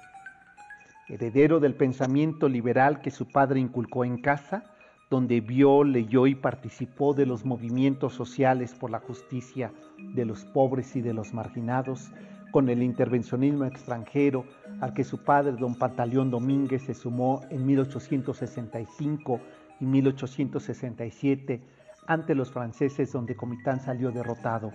Heredero 1.09 1.61
del 1.61 1.75
pensamiento 1.75 2.49
liberal 2.49 3.01
que 3.01 3.11
su 3.11 3.29
padre 3.29 3.61
inculcó 3.61 4.05
en 4.05 4.19
casa, 4.19 4.65
donde 5.11 5.41
vio, 5.41 5.85
leyó 5.85 6.27
y 6.27 6.35
participó 6.35 7.15
de 7.15 7.27
los 7.27 7.45
movimientos 7.45 8.15
sociales 8.15 8.75
por 8.75 8.91
la 8.91 9.01
justicia 9.01 9.73
de 9.99 10.25
los 10.25 10.45
pobres 10.45 10.97
y 10.97 11.03
de 11.03 11.13
los 11.13 11.35
marginados, 11.35 12.11
con 12.51 12.69
el 12.69 12.83
intervencionismo 12.83 13.65
extranjero 13.65 14.45
al 14.81 14.95
que 14.95 15.05
su 15.05 15.25
padre, 15.25 15.53
don 15.53 15.75
Pantaleón 15.75 16.31
Domínguez, 16.31 16.83
se 16.83 16.95
sumó 16.95 17.43
en 17.51 17.67
1865 17.67 19.41
y 19.81 19.85
1867 19.85 21.61
ante 22.07 22.35
los 22.35 22.51
franceses 22.51 23.13
donde 23.13 23.37
Comitán 23.37 23.81
salió 23.81 24.11
derrotado. 24.11 24.71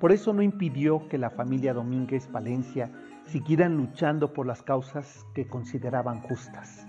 Por 0.00 0.12
eso 0.12 0.32
no 0.32 0.40
impidió 0.40 1.06
que 1.08 1.18
la 1.18 1.28
familia 1.28 1.74
Domínguez 1.74 2.32
Valencia 2.32 2.90
siguieran 3.26 3.76
luchando 3.76 4.32
por 4.32 4.46
las 4.46 4.62
causas 4.62 5.26
que 5.34 5.46
consideraban 5.46 6.22
justas. 6.22 6.86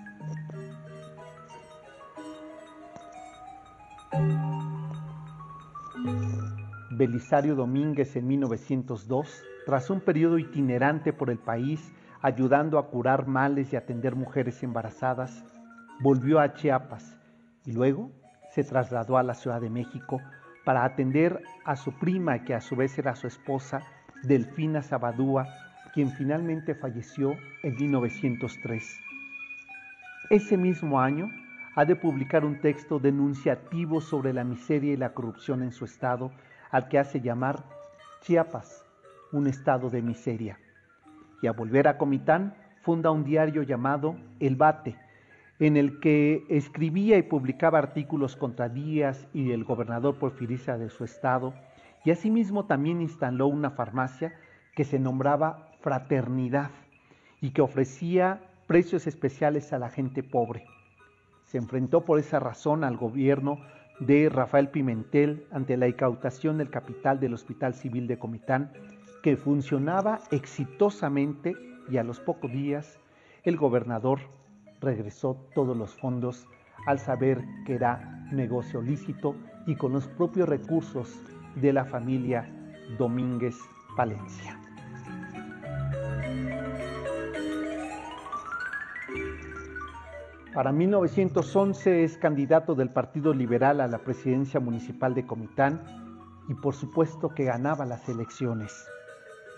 Belisario 6.92 7.56
Domínguez 7.56 8.16
en 8.16 8.28
1902, 8.28 9.44
tras 9.66 9.90
un 9.90 10.00
periodo 10.00 10.40
itinerante 10.40 11.12
por 11.12 11.30
el 11.30 11.38
país, 11.38 11.94
ayudando 12.22 12.80
a 12.80 12.88
curar 12.88 13.28
males 13.28 13.74
y 13.74 13.76
atender 13.76 14.16
mujeres 14.16 14.64
embarazadas, 14.64 15.44
volvió 16.00 16.40
a 16.40 16.54
Chiapas 16.54 17.18
y 17.66 17.74
luego 17.74 18.10
se 18.52 18.64
trasladó 18.64 19.18
a 19.18 19.24
la 19.24 19.34
Ciudad 19.34 19.60
de 19.60 19.70
México 19.70 20.22
para 20.64 20.84
atender 20.84 21.42
a 21.66 21.76
su 21.76 21.94
prima, 21.94 22.44
que 22.44 22.54
a 22.54 22.62
su 22.62 22.76
vez 22.76 22.98
era 22.98 23.16
su 23.16 23.28
esposa, 23.28 23.82
Delfina 24.24 24.82
Sabadúa, 24.82 25.48
quien 25.94 26.12
finalmente 26.12 26.76
falleció 26.76 27.36
en 27.64 27.76
1903. 27.76 29.00
Ese 30.30 30.58
mismo 30.58 31.00
año 31.02 31.30
ha 31.76 31.86
de 31.86 31.96
publicar 31.96 32.46
un 32.46 32.60
texto 32.60 33.00
denunciativo 33.00 34.02
sobre 34.02 34.34
la 34.34 34.44
miseria 34.44 34.94
y 34.94 34.98
la 34.98 35.14
corrupción 35.14 35.64
en 35.64 35.72
su 35.72 35.86
estado, 35.86 36.32
al 36.70 36.88
que 36.88 37.00
hace 37.00 37.22
llamar 37.22 37.64
Chiapas, 38.22 38.86
un 39.32 39.48
estado 39.48 39.90
de 39.90 40.02
miseria. 40.02 40.60
Y 41.42 41.48
a 41.48 41.54
volver 41.54 41.88
a 41.88 41.98
Comitán, 41.98 42.54
funda 42.82 43.12
un 43.12 43.24
diario 43.24 43.64
llamado 43.64 44.16
El 44.40 44.56
Bate, 44.56 44.98
en 45.62 45.78
el 45.78 46.00
que 46.00 46.44
escribía 46.50 47.20
y 47.20 47.22
publicaba 47.22 47.78
artículos 47.78 48.36
contra 48.36 48.68
Díaz 48.68 49.28
y 49.32 49.52
el 49.52 49.64
gobernador 49.64 50.16
porfirista 50.18 50.80
de 50.80 50.90
su 50.90 51.04
estado, 51.04 51.54
y 52.04 52.10
asimismo 52.10 52.66
también 52.66 53.00
instaló 53.00 53.46
una 53.46 53.70
farmacia 53.70 54.34
que 54.76 54.86
se 54.86 54.98
nombraba 54.98 55.68
Fraternidad 55.82 56.72
y 57.42 57.52
que 57.52 57.62
ofrecía 57.62 58.42
precios 58.66 59.06
especiales 59.06 59.72
a 59.72 59.78
la 59.78 59.92
gente 59.92 60.24
pobre. 60.24 60.66
Se 61.44 61.60
enfrentó 61.60 62.06
por 62.06 62.18
esa 62.18 62.40
razón 62.40 62.84
al 62.84 62.98
gobierno 62.98 63.60
de 64.00 64.30
Rafael 64.30 64.70
Pimentel 64.70 65.46
ante 65.52 65.78
la 65.78 65.88
incautación 65.88 66.58
del 66.58 66.72
capital 66.72 67.20
del 67.20 67.36
Hospital 67.36 67.76
Civil 67.76 68.08
de 68.08 68.18
Comitán, 68.18 68.74
que 69.22 69.38
funcionaba 69.38 70.22
exitosamente 70.32 71.56
y 71.88 71.98
a 71.98 72.04
los 72.04 72.20
pocos 72.20 72.52
días 72.52 73.00
el 73.44 73.58
gobernador 73.58 74.22
regresó 74.82 75.38
todos 75.54 75.78
los 75.78 75.96
fondos 75.96 76.48
al 76.88 77.00
saber 77.00 77.44
que 77.66 77.76
era 77.76 78.26
negocio 78.32 78.82
lícito 78.82 79.36
y 79.68 79.76
con 79.76 79.94
los 79.94 80.08
propios 80.08 80.50
recursos 80.50 81.20
de 81.56 81.72
la 81.72 81.86
familia 81.86 82.50
Domínguez 82.98 83.56
Palencia. 83.96 84.58
Para 90.54 90.74
1911 90.74 92.04
es 92.04 92.18
candidato 92.18 92.76
del 92.76 92.90
Partido 92.90 93.34
Liberal 93.34 93.80
a 93.80 93.88
la 93.88 94.00
presidencia 94.00 94.60
municipal 94.60 95.14
de 95.14 95.26
Comitán 95.26 95.82
y 96.50 96.56
por 96.56 96.74
supuesto 96.74 97.30
que 97.30 97.46
ganaba 97.46 97.86
las 97.86 98.10
elecciones. 98.10 98.86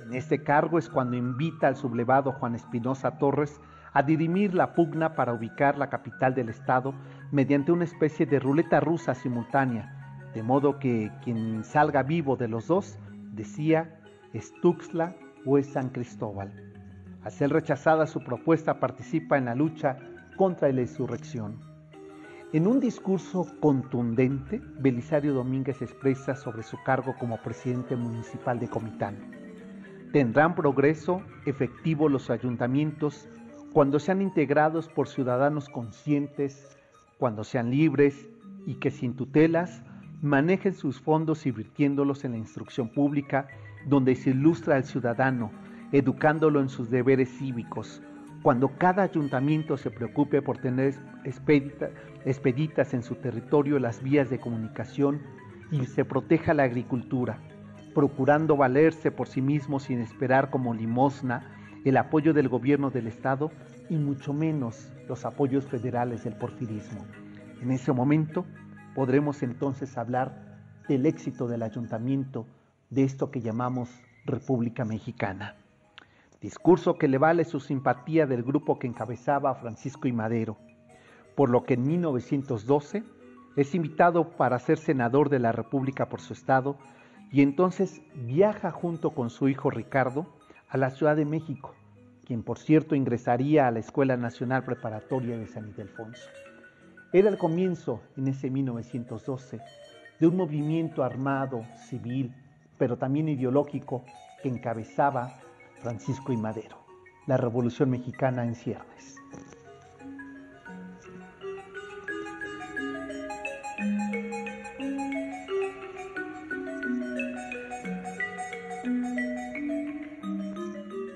En 0.05 0.13
este 0.13 0.43
cargo 0.43 0.77
es 0.77 0.89
cuando 0.89 1.15
invita 1.15 1.67
al 1.67 1.77
sublevado 1.77 2.33
Juan 2.33 2.53
Espinosa 2.53 3.17
Torres 3.17 3.59
a 3.93 4.03
dirimir 4.03 4.53
la 4.53 4.73
pugna 4.73 5.15
para 5.15 5.33
ubicar 5.33 5.77
la 5.77 5.89
capital 5.89 6.33
del 6.33 6.49
estado 6.49 6.93
mediante 7.31 7.71
una 7.71 7.83
especie 7.83 8.25
de 8.25 8.39
ruleta 8.39 8.79
rusa 8.79 9.13
simultánea, 9.13 10.29
de 10.33 10.43
modo 10.43 10.79
que 10.79 11.11
quien 11.23 11.63
salga 11.63 12.03
vivo 12.03 12.35
de 12.35 12.47
los 12.47 12.67
dos 12.67 12.97
decía 13.33 13.99
es 14.33 14.53
Tuxtla 14.61 15.15
o 15.45 15.57
es 15.57 15.67
San 15.67 15.89
Cristóbal. 15.89 16.51
Al 17.23 17.31
ser 17.31 17.51
rechazada 17.51 18.07
su 18.07 18.23
propuesta 18.23 18.79
participa 18.79 19.37
en 19.37 19.45
la 19.45 19.55
lucha 19.55 19.97
contra 20.35 20.71
la 20.71 20.81
insurrección. 20.81 21.59
En 22.51 22.67
un 22.67 22.79
discurso 22.79 23.47
contundente, 23.59 24.61
Belisario 24.79 25.33
Domínguez 25.33 25.81
expresa 25.81 26.35
sobre 26.35 26.63
su 26.63 26.77
cargo 26.83 27.15
como 27.17 27.37
presidente 27.37 27.95
municipal 27.95 28.59
de 28.59 28.67
Comitán. 28.67 29.17
Tendrán 30.11 30.53
progreso 30.53 31.23
efectivo 31.45 32.09
los 32.09 32.29
ayuntamientos 32.29 33.27
cuando 33.73 33.97
sean 33.99 34.21
integrados 34.21 34.87
por 34.87 35.07
ciudadanos 35.07 35.67
conscientes, 35.67 36.77
cuando 37.17 37.43
sean 37.43 37.71
libres 37.71 38.29
y 38.67 38.75
que 38.75 38.91
sin 38.91 39.15
tutelas 39.15 39.81
manejen 40.21 40.75
sus 40.75 41.01
fondos 41.01 41.45
invirtiéndolos 41.47 42.23
en 42.23 42.33
la 42.33 42.37
instrucción 42.37 42.87
pública, 42.89 43.47
donde 43.87 44.15
se 44.15 44.29
ilustra 44.29 44.75
al 44.75 44.83
ciudadano, 44.83 45.51
educándolo 45.91 46.61
en 46.61 46.69
sus 46.69 46.91
deberes 46.91 47.29
cívicos, 47.37 48.01
cuando 48.43 48.69
cada 48.77 49.03
ayuntamiento 49.03 49.75
se 49.75 49.89
preocupe 49.89 50.41
por 50.41 50.59
tener 50.59 50.93
expeditas 51.25 52.93
en 52.93 53.01
su 53.01 53.15
territorio 53.15 53.79
las 53.79 54.03
vías 54.03 54.29
de 54.29 54.39
comunicación 54.39 55.21
y 55.71 55.85
se 55.85 56.05
proteja 56.05 56.53
la 56.53 56.63
agricultura, 56.63 57.39
procurando 57.95 58.55
valerse 58.55 59.11
por 59.11 59.27
sí 59.27 59.41
mismo 59.41 59.79
sin 59.79 59.99
esperar 59.99 60.51
como 60.51 60.73
limosna 60.73 61.62
el 61.85 61.97
apoyo 61.97 62.33
del 62.33 62.49
gobierno 62.49 62.89
del 62.89 63.07
Estado 63.07 63.51
y 63.89 63.95
mucho 63.95 64.33
menos 64.33 64.91
los 65.07 65.25
apoyos 65.25 65.65
federales 65.65 66.23
del 66.23 66.35
porfirismo. 66.35 67.05
En 67.61 67.71
ese 67.71 67.91
momento 67.91 68.45
podremos 68.95 69.43
entonces 69.43 69.97
hablar 69.97 70.59
del 70.87 71.05
éxito 71.05 71.47
del 71.47 71.63
ayuntamiento 71.63 72.45
de 72.89 73.03
esto 73.03 73.31
que 73.31 73.41
llamamos 73.41 73.89
República 74.25 74.85
Mexicana 74.85 75.55
discurso 76.43 76.95
que 76.95 77.07
le 77.07 77.17
vale 77.17 77.45
su 77.45 77.61
simpatía 77.61 78.27
del 78.27 78.43
grupo 78.43 78.77
que 78.77 78.85
encabezaba 78.85 79.55
Francisco 79.55 80.09
y 80.09 80.11
Madero, 80.11 80.57
por 81.35 81.49
lo 81.49 81.63
que 81.63 81.75
en 81.75 81.87
1912 81.87 83.03
es 83.55 83.73
invitado 83.73 84.31
para 84.31 84.59
ser 84.59 84.77
senador 84.77 85.29
de 85.29 85.39
la 85.39 85.53
República 85.53 86.09
por 86.09 86.19
su 86.19 86.33
estado 86.33 86.75
y 87.31 87.41
entonces 87.41 88.01
viaja 88.13 88.71
junto 88.71 89.11
con 89.11 89.29
su 89.29 89.47
hijo 89.47 89.69
Ricardo 89.69 90.27
a 90.73 90.77
la 90.77 90.89
Ciudad 90.89 91.15
de 91.15 91.23
México, 91.23 91.75
quien 92.25 92.41
por 92.41 92.57
cierto 92.57 92.95
ingresaría 92.95 93.67
a 93.67 93.71
la 93.71 93.77
Escuela 93.77 94.17
Nacional 94.17 94.63
Preparatoria 94.63 95.37
de 95.37 95.45
San 95.45 95.67
Ildefonso. 95.67 96.27
Era 97.13 97.29
el 97.29 97.37
comienzo, 97.37 98.01
en 98.17 98.27
ese 98.27 98.49
1912, 98.49 99.59
de 100.19 100.27
un 100.27 100.35
movimiento 100.35 101.03
armado, 101.03 101.63
civil, 101.87 102.33
pero 102.79 102.97
también 102.97 103.29
ideológico 103.29 104.03
que 104.41 104.49
encabezaba 104.49 105.35
Francisco 105.75 106.33
y 106.33 106.37
Madero, 106.37 106.79
la 107.27 107.37
Revolución 107.37 107.91
Mexicana 107.91 108.43
en 108.43 108.55
ciernes. 108.55 109.17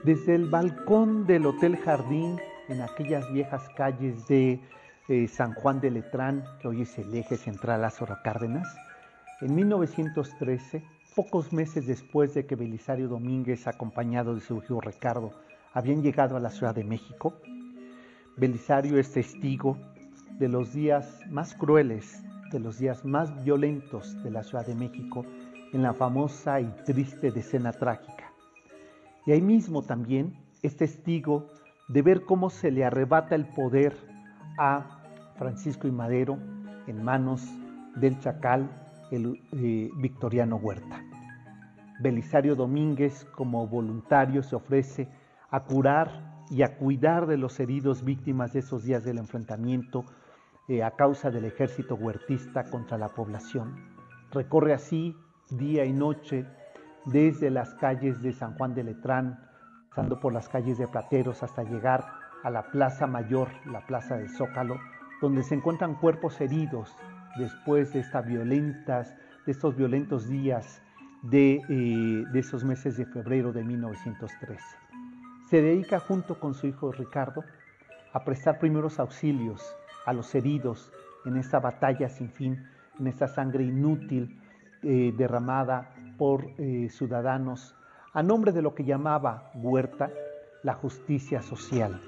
Desde 0.08 0.36
el 0.36 0.46
balcón 0.46 1.28
del 1.28 1.46
Hotel 1.46 1.76
Jardín, 1.76 2.40
en 2.70 2.80
aquellas 2.80 3.30
viejas 3.34 3.68
calles 3.76 4.26
de 4.30 4.62
eh, 5.10 5.28
San 5.28 5.54
Juan 5.56 5.82
de 5.82 5.92
Letrán, 5.92 6.46
que 6.62 6.70
hoy 6.70 6.84
es 6.84 6.98
el 6.98 7.14
eje 7.14 7.36
central 7.36 7.84
a 7.84 7.92
Cárdenas, 8.24 8.74
en 9.42 9.54
1913 9.54 10.82
Pocos 11.14 11.52
meses 11.52 11.88
después 11.88 12.34
de 12.34 12.46
que 12.46 12.56
Belisario 12.56 13.10
Domínguez, 13.10 13.68
acompañado 13.68 14.34
de 14.34 14.40
su 14.40 14.60
hijo 14.60 14.80
Ricardo, 14.80 15.34
habían 15.74 16.02
llegado 16.02 16.38
a 16.38 16.40
la 16.40 16.52
Ciudad 16.52 16.74
de 16.74 16.86
México, 16.86 17.34
Belisario 18.38 18.98
es 19.00 19.12
testigo 19.12 19.78
de 20.40 20.48
los 20.48 20.72
días 20.72 21.20
más 21.30 21.54
crueles 21.54 22.24
de 22.54 22.62
los 22.62 22.80
días 22.80 23.04
más 23.04 23.44
violentos 23.44 24.24
de 24.24 24.32
la 24.32 24.44
Ciudad 24.44 24.66
de 24.66 24.74
México 24.74 25.26
en 25.74 25.82
la 25.82 25.94
famosa 25.94 26.62
y 26.62 26.74
triste 26.86 27.30
decena 27.30 27.74
trágica. 27.74 28.27
Y 29.28 29.34
ahí 29.34 29.42
mismo 29.42 29.84
también 29.84 30.34
es 30.64 30.78
testigo 30.78 31.50
de 31.90 32.02
ver 32.02 32.24
cómo 32.24 32.50
se 32.50 32.72
le 32.72 32.86
arrebata 32.86 33.36
el 33.36 33.46
poder 33.46 33.94
a 34.58 35.02
Francisco 35.38 35.86
y 35.86 35.92
Madero 35.92 36.38
en 36.88 37.04
manos 37.04 37.46
del 37.98 38.18
chacal 38.20 38.70
el 39.12 39.38
eh, 39.52 39.90
Victoriano 39.98 40.56
Huerta. 40.56 41.04
Belisario 42.00 42.56
Domínguez 42.56 43.26
como 43.36 43.68
voluntario 43.68 44.44
se 44.44 44.56
ofrece 44.56 45.10
a 45.50 45.66
curar 45.66 46.46
y 46.50 46.62
a 46.62 46.78
cuidar 46.78 47.28
de 47.28 47.36
los 47.36 47.60
heridos 47.60 48.06
víctimas 48.06 48.54
de 48.54 48.60
esos 48.60 48.86
días 48.86 49.04
del 49.04 49.18
enfrentamiento 49.18 50.06
eh, 50.70 50.84
a 50.84 50.92
causa 50.92 51.32
del 51.32 51.44
ejército 51.44 51.96
huertista 51.96 52.64
contra 52.70 52.98
la 52.98 53.10
población. 53.10 53.76
Recorre 54.32 54.74
así 54.74 55.18
día 55.50 55.84
y 55.84 55.92
noche 55.92 56.46
desde 57.08 57.50
las 57.50 57.74
calles 57.76 58.22
de 58.22 58.34
San 58.34 58.54
Juan 58.56 58.76
de 58.76 58.84
Letrán, 58.84 59.40
pasando 59.90 60.20
por 60.20 60.34
las 60.34 60.50
calles 60.50 60.78
de 60.78 60.88
Plateros 60.88 61.42
hasta 61.42 61.64
llegar 61.64 62.06
a 62.44 62.50
la 62.50 62.70
Plaza 62.70 63.08
Mayor, 63.08 63.50
la 63.66 63.86
Plaza 63.86 64.18
del 64.18 64.30
Zócalo, 64.30 64.80
donde 65.22 65.44
se 65.44 65.56
encuentran 65.56 65.96
cuerpos 65.96 66.40
heridos 66.42 66.96
después 67.38 67.94
de, 67.94 68.02
estas 68.02 68.26
violentas, 68.26 69.16
de 69.46 69.52
estos 69.52 69.76
violentos 69.76 70.28
días 70.28 70.82
de, 71.24 71.62
eh, 71.70 72.26
de 72.32 72.40
esos 72.40 72.64
meses 72.64 72.98
de 72.98 73.06
febrero 73.06 73.52
de 73.54 73.64
1913. 73.64 74.62
Se 75.50 75.62
dedica 75.62 76.00
junto 76.00 76.40
con 76.40 76.54
su 76.54 76.68
hijo 76.68 76.92
Ricardo 76.92 77.44
a 78.14 78.24
prestar 78.24 78.60
primeros 78.60 79.00
auxilios 79.00 79.76
a 80.06 80.14
los 80.14 80.34
heridos 80.36 80.92
en 81.26 81.38
esta 81.38 81.60
batalla 81.60 82.10
sin 82.10 82.30
fin, 82.30 82.68
en 83.00 83.08
esta 83.08 83.28
sangre 83.28 83.64
inútil 83.64 84.42
eh, 84.84 85.14
derramada 85.18 85.96
por 86.18 86.50
eh, 86.58 86.90
ciudadanos 86.90 87.76
a 88.14 88.24
nombre 88.24 88.52
de 88.52 88.62
lo 88.62 88.74
que 88.74 88.84
llamaba 88.84 89.52
Huerta 89.56 90.12
la 90.64 90.74
justicia 90.74 91.42
social. 91.42 92.02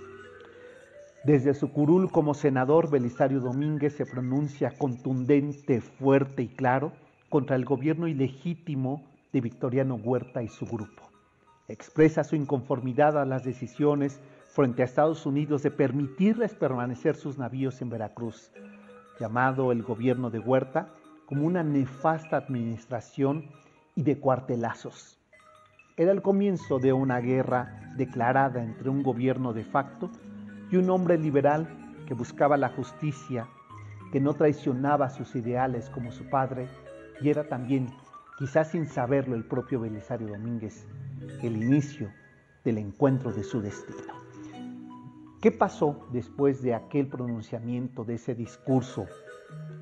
Desde 1.24 1.54
su 1.54 1.72
curul 1.72 2.12
como 2.12 2.34
senador, 2.34 2.90
Belisario 2.90 3.40
Domínguez 3.42 3.96
se 3.96 4.06
pronuncia 4.06 4.72
contundente, 4.78 5.82
fuerte 5.82 6.44
y 6.44 6.48
claro 6.48 6.94
contra 7.30 7.56
el 7.56 7.66
gobierno 7.66 8.08
ilegítimo 8.08 9.04
de 9.32 9.42
Victoriano 9.42 9.96
Huerta 9.96 10.42
y 10.42 10.48
su 10.48 10.66
grupo. 10.66 11.04
Expresa 11.68 12.24
su 12.24 12.36
inconformidad 12.36 13.18
a 13.18 13.26
las 13.26 13.44
decisiones 13.44 14.20
frente 14.48 14.82
a 14.82 14.86
Estados 14.86 15.26
Unidos 15.26 15.62
de 15.62 15.72
permitirles 15.72 16.56
permanecer 16.56 17.16
sus 17.16 17.38
navíos 17.38 17.82
en 17.82 17.90
Veracruz, 17.90 18.52
llamado 19.20 19.72
el 19.72 19.84
gobierno 19.84 20.32
de 20.32 20.40
Huerta 20.40 20.90
como 21.28 21.46
una 21.46 21.64
nefasta 21.64 22.38
administración 22.38 23.46
y 24.00 24.04
de 24.04 24.18
cuartelazos. 24.18 25.20
Era 25.98 26.14
el 26.14 26.22
comienzo 26.22 26.80
de 26.80 26.94
una 26.94 27.20
guerra 27.20 27.92
declarada 27.98 28.64
entre 28.64 28.90
un 28.90 29.04
gobierno 29.04 29.52
de 29.52 29.66
facto 29.66 30.10
y 30.72 30.78
un 30.78 30.90
hombre 30.90 31.18
liberal 31.18 31.68
que 32.08 32.14
buscaba 32.14 32.56
la 32.56 32.70
justicia, 32.70 33.50
que 34.14 34.22
no 34.22 34.36
traicionaba 34.36 35.10
sus 35.10 35.36
ideales 35.36 35.90
como 35.90 36.14
su 36.14 36.30
padre, 36.30 36.70
y 37.20 37.28
era 37.28 37.50
también, 37.50 37.90
quizás 38.38 38.70
sin 38.70 38.88
saberlo 38.88 39.36
el 39.36 39.44
propio 39.44 39.82
Belisario 39.82 40.30
Domínguez, 40.30 40.88
el 41.44 41.58
inicio 41.58 42.10
del 42.64 42.78
encuentro 42.78 43.34
de 43.34 43.44
su 43.44 43.60
destino. 43.60 44.14
¿Qué 45.42 45.52
pasó 45.52 46.08
después 46.14 46.62
de 46.62 46.74
aquel 46.74 47.08
pronunciamiento, 47.08 48.06
de 48.06 48.14
ese 48.14 48.34
discurso 48.34 49.08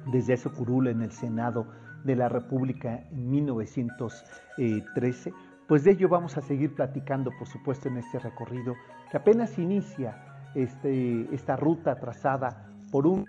desde 0.08 0.34
ese 0.34 0.50
curul 0.50 0.88
en 0.88 1.04
el 1.04 1.12
Senado 1.12 1.68
de 2.04 2.16
la 2.16 2.30
República 2.30 3.08
en 3.12 3.30
1913? 3.30 5.34
Pues 5.68 5.84
de 5.84 5.92
ello 5.92 6.10
vamos 6.10 6.38
a 6.38 6.42
seguir 6.42 6.74
platicando, 6.76 7.32
por 7.38 7.48
supuesto, 7.48 7.90
en 7.90 7.98
este 7.98 8.18
recorrido 8.20 8.76
que 9.12 9.18
apenas 9.18 9.60
inicia 9.60 10.18
este, 10.56 11.28
esta 11.34 11.56
ruta 11.56 11.96
trazada 11.96 12.72
por 12.92 13.06
un 13.06 13.26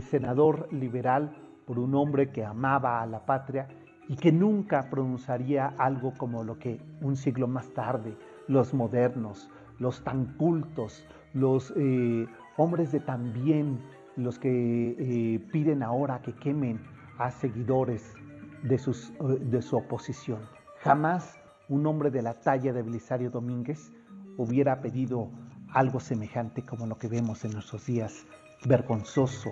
senador 0.00 0.68
liberal, 0.72 1.36
por 1.66 1.78
un 1.78 1.94
hombre 1.94 2.30
que 2.30 2.44
amaba 2.44 3.02
a 3.02 3.06
la 3.06 3.26
patria 3.26 3.68
y 4.08 4.16
que 4.16 4.32
nunca 4.32 4.88
pronunciaría 4.88 5.74
algo 5.78 6.14
como 6.16 6.44
lo 6.44 6.58
que 6.58 6.80
un 7.02 7.16
siglo 7.16 7.46
más 7.46 7.68
tarde 7.74 8.16
los 8.48 8.74
modernos, 8.74 9.50
los 9.78 10.02
tan 10.02 10.36
cultos, 10.36 11.04
los 11.34 11.72
eh, 11.76 12.26
hombres 12.56 12.92
de 12.92 13.00
también, 13.00 13.80
los 14.16 14.38
que 14.38 14.96
eh, 14.98 15.40
piden 15.52 15.82
ahora 15.82 16.22
que 16.22 16.32
quemen 16.32 16.80
a 17.18 17.30
seguidores 17.30 18.14
de, 18.62 18.76
eh, 18.76 19.38
de 19.40 19.62
su 19.62 19.76
oposición. 19.76 20.40
Jamás 20.80 21.38
un 21.68 21.86
hombre 21.86 22.10
de 22.10 22.22
la 22.22 22.34
talla 22.34 22.72
de 22.72 22.82
Belisario 22.82 23.30
Domínguez 23.30 23.92
hubiera 24.36 24.80
pedido 24.80 25.30
algo 25.72 26.00
semejante 26.00 26.64
como 26.64 26.86
lo 26.86 26.96
que 26.96 27.08
vemos 27.08 27.44
en 27.44 27.52
nuestros 27.52 27.86
días, 27.86 28.26
vergonzoso, 28.64 29.50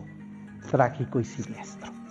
trágico 0.71 1.21
y 1.21 1.25
siniestro. 1.25 2.04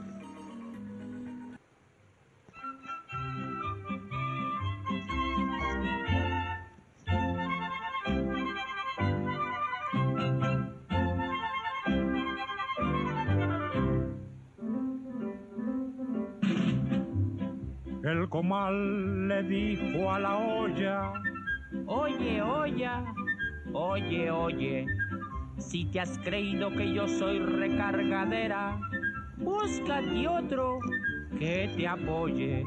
Comal 18.33 19.27
le 19.27 19.43
dijo 19.43 20.11
a 20.11 20.17
la 20.17 20.35
olla, 20.37 21.13
Oye, 21.85 22.41
olla, 22.41 23.05
oye, 23.73 24.31
oye, 24.31 24.87
si 25.59 25.85
te 25.85 25.99
has 25.99 26.17
creído 26.17 26.71
que 26.71 26.91
yo 26.95 27.07
soy 27.07 27.37
recargadera, 27.37 28.79
búscate 29.37 30.27
otro 30.27 30.79
que 31.37 31.71
te 31.77 31.87
apoye. 31.87 32.63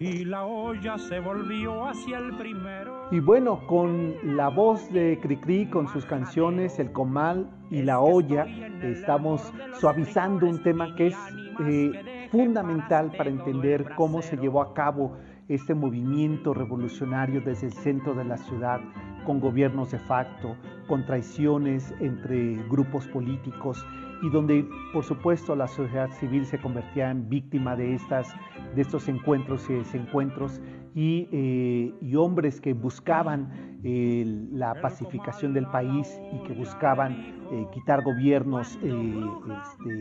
Y 0.00 0.24
la 0.24 0.44
olla 0.44 0.98
se 0.98 1.20
volvió 1.20 1.86
hacia 1.86 2.18
el 2.18 2.36
primero. 2.36 2.97
Y 3.10 3.20
bueno, 3.20 3.66
con 3.66 4.36
la 4.36 4.48
voz 4.48 4.92
de 4.92 5.18
Cricri, 5.22 5.70
con 5.70 5.88
sus 5.88 6.04
canciones, 6.04 6.78
el 6.78 6.92
comal 6.92 7.48
y 7.70 7.80
la 7.80 8.00
olla, 8.00 8.44
estamos 8.82 9.50
suavizando 9.80 10.46
un 10.46 10.62
tema 10.62 10.94
que 10.94 11.06
es 11.06 11.16
eh, 11.66 12.28
fundamental 12.30 13.10
para 13.16 13.30
entender 13.30 13.94
cómo 13.96 14.20
se 14.20 14.36
llevó 14.36 14.60
a 14.60 14.74
cabo 14.74 15.16
este 15.48 15.74
movimiento 15.74 16.52
revolucionario 16.52 17.40
desde 17.40 17.68
el 17.68 17.72
centro 17.72 18.12
de 18.12 18.26
la 18.26 18.36
ciudad, 18.36 18.80
con 19.24 19.40
gobiernos 19.40 19.90
de 19.90 19.98
facto, 20.00 20.54
con 20.86 21.06
traiciones 21.06 21.94
entre 22.00 22.56
grupos 22.68 23.06
políticos 23.06 23.86
y 24.22 24.28
donde 24.28 24.68
por 24.92 25.04
supuesto 25.04 25.56
la 25.56 25.68
sociedad 25.68 26.10
civil 26.10 26.44
se 26.44 26.60
convertía 26.60 27.10
en 27.10 27.28
víctima 27.30 27.74
de, 27.74 27.94
estas, 27.94 28.34
de 28.74 28.82
estos 28.82 29.08
encuentros 29.08 29.68
y 29.70 29.74
desencuentros 29.74 30.60
y, 30.98 31.28
eh, 31.30 31.94
y 32.00 32.16
hombres 32.16 32.60
que 32.60 32.72
buscaban 32.72 33.78
eh, 33.84 34.24
la 34.50 34.74
pacificación 34.82 35.54
del 35.54 35.68
país 35.68 36.20
y 36.32 36.42
que 36.42 36.54
buscaban 36.54 37.12
eh, 37.52 37.66
quitar 37.72 38.02
gobiernos 38.02 38.76
este, 38.82 39.94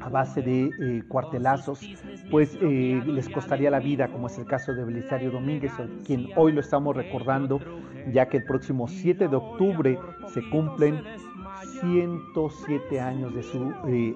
a 0.00 0.08
base 0.08 0.42
de 0.42 1.02
cuartelazos, 1.08 1.80
pues 2.30 2.56
les 2.62 3.28
costaría 3.30 3.68
la 3.68 3.80
vida, 3.80 4.06
como 4.06 4.28
es 4.28 4.38
el 4.38 4.46
caso 4.46 4.72
de 4.72 4.84
Belisario 4.84 5.32
Domínguez, 5.32 5.72
quien 6.06 6.28
hoy 6.36 6.52
lo 6.52 6.60
estamos 6.60 6.94
recordando, 6.94 7.58
ya 8.12 8.28
que 8.28 8.36
el 8.36 8.44
próximo 8.44 8.86
7 8.86 9.26
de 9.26 9.34
octubre 9.34 9.98
se 10.28 10.48
cumplen 10.50 11.02
107 11.80 13.00
años 13.00 13.34
de 13.34 13.42
su 13.42 13.72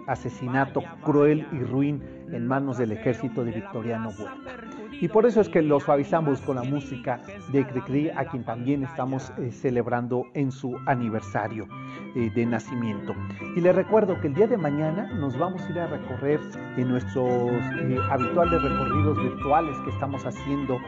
asesinato 0.07 0.85
cruel 1.03 1.49
y 1.51 1.59
ruin 1.59 2.01
en 2.31 2.47
manos 2.47 2.79
del 2.79 2.93
ejército 2.93 3.45
de 3.45 3.51
Victoriano 3.51 4.11
Huerta. 4.11 4.84
Y 5.01 5.09
por 5.09 5.27
eso 5.27 5.41
es 5.41 5.49
que 5.49 5.63
los 5.63 5.83
suavizamos 5.83 6.41
con 6.41 6.57
la 6.57 6.63
música 6.63 7.21
de 7.53 7.67
Cricri, 7.67 8.11
a 8.11 8.25
quien 8.27 8.45
también 8.45 8.85
estamos 8.85 9.33
eh, 9.39 9.51
celebrando 9.51 10.25
en 10.35 10.51
su 10.51 10.77
aniversario 10.87 11.67
eh, 12.15 12.31
de 12.35 12.47
nacimiento. 12.47 13.15
Y 13.57 13.61
les 13.61 13.75
recuerdo 13.75 14.21
que 14.21 14.29
el 14.29 14.35
día 14.35 14.47
de 14.47 14.57
mañana 14.57 15.13
nos 15.15 15.37
vamos 15.39 15.63
a 15.63 15.71
ir 15.71 15.79
a 15.79 15.87
recorrer 15.87 16.41
en 16.77 16.89
nuestros 16.89 17.29
eh, 17.29 17.99
habituales 18.11 18.63
recorridos 18.63 19.23
virtuales 19.23 19.77
que 19.85 19.91
estamos 19.91 20.25
haciendo. 20.25 20.79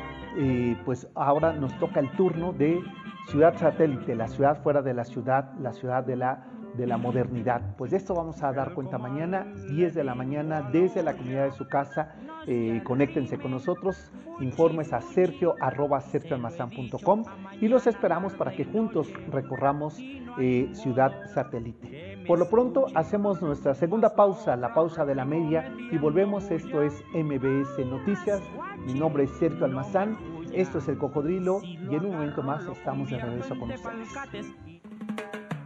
pues 0.84 1.08
ahora 1.14 1.52
nos 1.52 1.72
toca 1.78 2.00
el 2.00 2.10
turno 2.12 2.52
de 2.52 2.80
Ciudad 3.28 3.56
Satélite, 3.58 4.14
la 4.14 4.28
ciudad 4.28 4.62
fuera 4.62 4.82
de 4.82 4.94
la 4.94 5.04
ciudad, 5.04 5.52
la 5.58 5.72
ciudad 5.72 6.04
de 6.04 6.16
la 6.16 6.44
de 6.76 6.86
la 6.86 6.96
modernidad. 6.96 7.76
Pues 7.76 7.90
de 7.90 7.96
esto 7.96 8.14
vamos 8.14 8.42
a 8.42 8.52
dar 8.52 8.74
cuenta 8.74 8.98
mañana, 8.98 9.46
10 9.70 9.94
de 9.94 10.04
la 10.04 10.14
mañana, 10.14 10.68
desde 10.72 11.02
la 11.02 11.14
comunidad 11.14 11.46
de 11.46 11.52
su 11.52 11.66
casa, 11.68 12.14
eh, 12.46 12.80
conéctense 12.84 13.38
con 13.38 13.50
nosotros, 13.50 14.12
informes 14.40 14.92
a 14.92 15.00
sergio 15.00 15.54
arroba 15.60 16.00
sergioalmazán.com 16.00 17.24
y 17.60 17.68
los 17.68 17.86
esperamos 17.86 18.34
para 18.34 18.52
que 18.52 18.64
juntos 18.64 19.08
recorramos 19.30 19.98
eh, 20.38 20.68
Ciudad 20.72 21.12
Satélite. 21.34 22.24
Por 22.26 22.38
lo 22.38 22.48
pronto 22.48 22.86
hacemos 22.94 23.40
nuestra 23.40 23.74
segunda 23.74 24.14
pausa, 24.14 24.56
la 24.56 24.74
pausa 24.74 25.04
de 25.04 25.14
la 25.14 25.24
media 25.24 25.72
y 25.90 25.98
volvemos. 25.98 26.50
Esto 26.50 26.82
es 26.82 27.02
MBS 27.14 27.78
Noticias. 27.86 28.42
Mi 28.84 28.94
nombre 28.94 29.24
es 29.24 29.30
Sergio 29.38 29.64
Almazán. 29.64 30.16
Esto 30.52 30.78
es 30.78 30.88
El 30.88 30.98
Cocodrilo 30.98 31.60
y 31.62 31.94
en 31.94 32.04
un 32.04 32.12
momento 32.12 32.42
más 32.42 32.66
estamos 32.66 33.10
de 33.10 33.18
regreso 33.18 33.58
con 33.58 33.70
ustedes. 33.70 34.75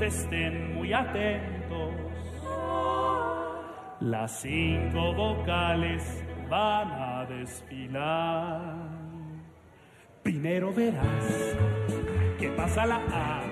estén 0.00 0.74
muy 0.74 0.92
atentos. 0.92 1.94
Las 4.00 4.40
cinco 4.40 5.12
vocales 5.14 6.24
van 6.48 6.90
a 6.90 7.26
desfilar. 7.26 9.00
Primero 10.22 10.72
verás 10.72 11.56
que 12.38 12.48
pasa 12.50 12.86
la 12.86 13.00
A 13.12 13.42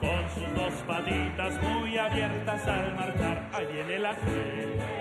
con 0.00 0.28
sus 0.30 0.54
dos 0.54 0.74
patitas 0.86 1.62
muy 1.62 1.96
abiertas 1.96 2.66
al 2.66 2.94
marchar. 2.94 3.50
Ahí 3.52 3.66
viene 3.72 3.98
la 3.98 4.12
G. 4.12 4.94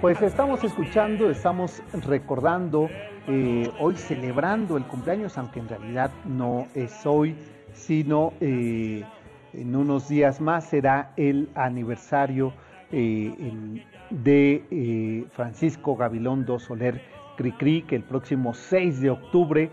Pues 0.00 0.20
estamos 0.22 0.62
escuchando, 0.62 1.30
estamos 1.30 1.82
recordando, 2.06 2.90
eh, 3.26 3.70
hoy 3.80 3.96
celebrando 3.96 4.76
el 4.76 4.84
cumpleaños, 4.84 5.38
aunque 5.38 5.60
en 5.60 5.68
realidad 5.68 6.10
no 6.26 6.68
es 6.74 7.06
hoy, 7.06 7.36
sino 7.74 8.32
eh, 8.40 9.04
en 9.52 9.76
unos 9.76 10.08
días 10.08 10.40
más 10.40 10.64
será 10.64 11.12
el 11.16 11.50
aniversario 11.54 12.52
eh, 12.90 13.82
de 14.10 14.64
eh, 14.70 15.24
Francisco 15.32 15.96
Gabilondo 15.96 16.58
Soler 16.58 17.02
Cricri, 17.36 17.82
que 17.82 17.96
el 17.96 18.04
próximo 18.04 18.54
6 18.54 19.00
de 19.00 19.10
octubre 19.10 19.70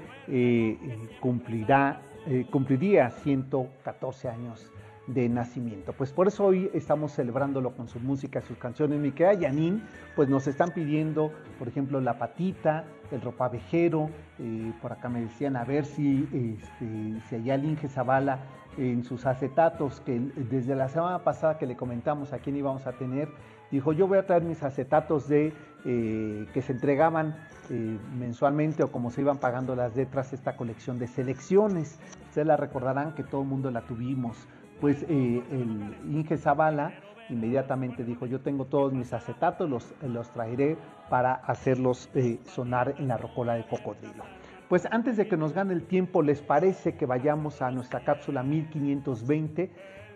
cumplirá, 1.20 2.02
cumpliría 2.50 3.10
114 3.10 4.30
años 4.30 4.72
de 5.08 5.28
nacimiento. 5.30 5.94
Pues 5.94 6.12
por 6.12 6.28
eso 6.28 6.46
hoy 6.46 6.70
estamos 6.74 7.14
celebrándolo 7.14 7.76
con 7.76 7.88
su 7.88 8.00
música, 8.00 8.42
sus 8.42 8.58
canciones. 8.58 9.00
Mi 9.00 9.12
querida 9.12 9.34
Yanin, 9.34 9.84
pues 10.16 10.30
nos 10.30 10.48
están 10.48 10.72
pidiendo, 10.72 11.32
por 11.60 11.68
ejemplo, 11.68 12.00
La 12.02 12.18
Patita, 12.18 12.86
El 13.12 13.22
Ropavejero, 13.22 14.10
eh, 14.40 14.72
por 14.82 14.94
acá 14.94 15.10
me 15.10 15.22
decían 15.22 15.56
a 15.56 15.64
ver 15.64 15.86
si, 15.86 16.28
este, 16.34 17.22
si 17.28 17.36
allá 17.36 17.56
el 17.56 17.66
Inge 17.66 17.88
Zavala 17.88 18.40
en 18.78 19.04
sus 19.04 19.26
acetatos, 19.26 20.00
que 20.02 20.20
desde 20.20 20.76
la 20.76 20.88
semana 20.88 21.20
pasada 21.20 21.58
que 21.58 21.66
le 21.66 21.76
comentamos 21.76 22.34
a 22.34 22.40
quién 22.40 22.56
íbamos 22.56 22.88
a 22.88 22.94
tener, 22.94 23.30
dijo 23.70 23.94
yo 23.94 24.08
voy 24.08 24.18
a 24.18 24.26
traer 24.26 24.44
mis 24.44 24.64
acetatos 24.64 25.28
de 25.28 25.54
eh, 25.84 26.48
que 26.54 26.62
se 26.62 26.74
entregaban 26.74 27.36
eh, 27.70 27.98
mensualmente 28.18 28.84
o 28.84 28.92
como 28.92 29.10
se 29.10 29.22
iban 29.22 29.40
pagando 29.40 29.76
las 29.76 29.96
letras, 29.96 30.34
esta 30.34 30.56
colección 30.56 31.00
de 31.00 31.08
selecciones. 31.08 32.00
Ustedes 32.28 32.48
la 32.48 32.58
recordarán 32.58 33.14
que 33.16 33.24
todo 33.24 33.42
el 33.42 33.48
mundo 33.48 33.72
la 33.72 33.82
tuvimos. 33.82 34.38
Pues 34.80 35.04
eh, 35.04 35.44
el 35.52 35.96
Inge 36.16 36.38
Zavala 36.38 36.92
inmediatamente 37.32 38.04
dijo, 38.04 38.26
yo 38.26 38.42
tengo 38.42 38.66
todos 38.66 38.94
mis 38.94 39.14
acetatos, 39.14 39.70
los, 39.70 39.94
los 40.02 40.30
traeré 40.32 40.78
para 41.10 41.34
hacerlos 41.34 42.10
eh, 42.16 42.40
sonar 42.46 42.96
en 42.98 43.08
la 43.08 43.18
rocola 43.18 43.56
de 43.56 43.66
cocodrilo. 43.68 44.24
Pues 44.70 44.88
antes 44.90 45.18
de 45.18 45.28
que 45.28 45.36
nos 45.36 45.54
gane 45.54 45.74
el 45.74 45.84
tiempo, 45.84 46.22
¿les 46.22 46.42
parece 46.42 46.96
que 46.96 47.06
vayamos 47.06 47.62
a 47.62 47.72
nuestra 47.72 48.04
cápsula 48.04 48.42
1520? 48.44 49.70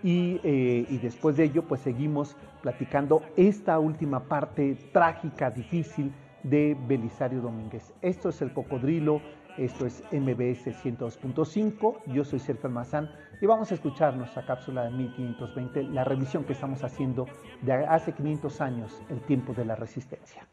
Y, 0.03 0.39
eh, 0.43 0.85
y 0.87 0.97
después 0.99 1.35
de 1.35 1.45
ello, 1.45 1.63
pues 1.63 1.81
seguimos 1.81 2.37
platicando 2.61 3.21
esta 3.35 3.79
última 3.79 4.21
parte 4.21 4.77
trágica, 4.93 5.51
difícil 5.51 6.13
de 6.43 6.77
Belisario 6.87 7.41
Domínguez. 7.41 7.93
Esto 8.01 8.29
es 8.29 8.41
el 8.41 8.53
cocodrilo, 8.53 9.21
esto 9.57 9.85
es 9.85 10.03
MBS 10.11 10.67
102.5, 10.83 12.03
yo 12.07 12.23
soy 12.23 12.39
Sergio 12.39 12.67
Almazán 12.67 13.09
y 13.41 13.45
vamos 13.45 13.71
a 13.71 13.75
escuchar 13.75 14.15
nuestra 14.15 14.45
cápsula 14.45 14.83
de 14.83 14.91
1520, 14.91 15.83
la 15.83 16.03
revisión 16.03 16.43
que 16.43 16.53
estamos 16.53 16.83
haciendo 16.83 17.25
de 17.61 17.73
hace 17.73 18.13
500 18.13 18.61
años, 18.61 19.01
el 19.09 19.21
tiempo 19.21 19.53
de 19.53 19.65
la 19.65 19.75
resistencia. 19.75 20.47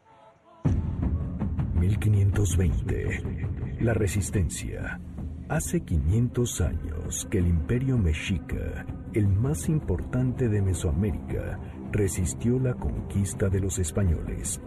1520. 1.83 3.81
La 3.81 3.93
resistencia. 3.93 5.01
Hace 5.49 5.81
500 5.81 6.61
años 6.61 7.27
que 7.29 7.39
el 7.39 7.47
imperio 7.47 7.97
mexica, 7.97 8.85
el 9.13 9.27
más 9.27 9.67
importante 9.67 10.47
de 10.47 10.61
Mesoamérica, 10.61 11.59
resistió 11.91 12.57
la 12.59 12.73
conquista 12.73 13.49
de 13.49 13.59
los 13.59 13.79
españoles. 13.79 14.61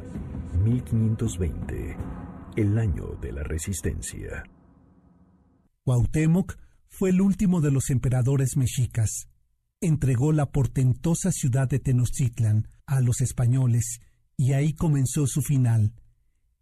1520. 0.62 1.96
El 2.56 2.78
año 2.78 3.18
de 3.20 3.32
la 3.32 3.42
resistencia. 3.42 4.44
Cuauhtémoc 5.84 6.56
fue 6.88 7.10
el 7.10 7.20
último 7.20 7.60
de 7.60 7.70
los 7.70 7.90
emperadores 7.90 8.56
mexicas. 8.56 9.28
Entregó 9.82 10.32
la 10.32 10.46
portentosa 10.46 11.32
ciudad 11.32 11.68
de 11.68 11.80
Tenochtitlan 11.80 12.68
a 12.86 13.02
los 13.02 13.20
españoles 13.20 14.00
y 14.38 14.54
ahí 14.54 14.72
comenzó 14.72 15.26
su 15.26 15.42
final. 15.42 15.92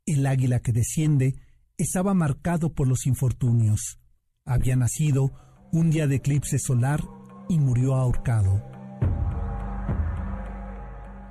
El 0.05 0.27
águila 0.27 0.59
que 0.59 0.73
desciende 0.73 1.37
estaba 1.79 2.13
marcado 2.13 2.75
por 2.75 2.89
los 2.89 3.07
infortunios. 3.07 4.01
Había 4.45 4.75
nacido 4.75 5.31
un 5.71 5.91
día 5.91 6.09
de 6.09 6.17
eclipse 6.17 6.59
solar 6.59 7.05
y 7.49 7.61
murió 7.61 7.95
ahorcado. 7.95 8.65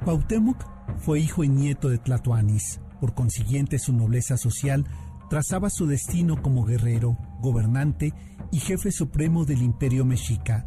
Cuauhtémoc 0.05 0.65
fue 0.99 1.19
hijo 1.19 1.43
y 1.43 1.49
nieto 1.49 1.89
de 1.89 1.97
Tlatoanis. 1.97 2.79
Por 3.03 3.15
consiguiente, 3.15 3.79
su 3.79 3.91
nobleza 3.91 4.37
social 4.37 4.85
trazaba 5.29 5.69
su 5.69 5.87
destino 5.87 6.41
como 6.41 6.63
guerrero, 6.63 7.17
gobernante 7.41 8.13
y 8.49 8.59
jefe 8.59 8.93
supremo 8.93 9.43
del 9.43 9.61
imperio 9.61 10.05
mexica. 10.05 10.65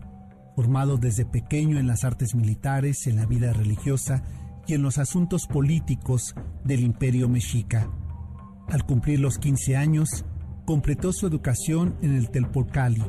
Formado 0.54 0.98
desde 0.98 1.24
pequeño 1.24 1.78
en 1.78 1.86
las 1.86 2.04
artes 2.04 2.34
militares, 2.34 3.06
en 3.06 3.16
la 3.16 3.24
vida 3.24 3.54
religiosa 3.54 4.22
y 4.66 4.74
en 4.74 4.82
los 4.82 4.98
asuntos 4.98 5.46
políticos 5.46 6.34
del 6.62 6.80
imperio 6.80 7.26
mexica. 7.30 7.90
Al 8.68 8.84
cumplir 8.84 9.18
los 9.18 9.38
15 9.38 9.74
años, 9.74 10.26
completó 10.66 11.14
su 11.14 11.26
educación 11.26 11.96
en 12.02 12.14
el 12.14 12.28
Telporcali, 12.28 13.02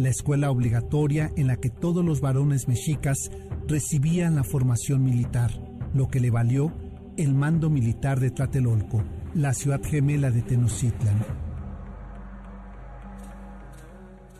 la 0.00 0.08
escuela 0.08 0.50
obligatoria 0.50 1.30
en 1.36 1.46
la 1.46 1.54
que 1.54 1.70
todos 1.70 2.04
los 2.04 2.20
varones 2.20 2.66
mexicas 2.66 3.30
recibían 3.68 4.34
la 4.34 4.42
formación 4.42 5.04
militar, 5.04 5.52
lo 5.94 6.08
que 6.08 6.18
le 6.18 6.30
valió 6.32 6.81
el 7.16 7.34
mando 7.34 7.68
militar 7.68 8.20
de 8.20 8.30
Tlatelolco, 8.30 9.04
la 9.34 9.52
ciudad 9.52 9.82
gemela 9.82 10.30
de 10.30 10.42
Tenochtitlan. 10.42 11.24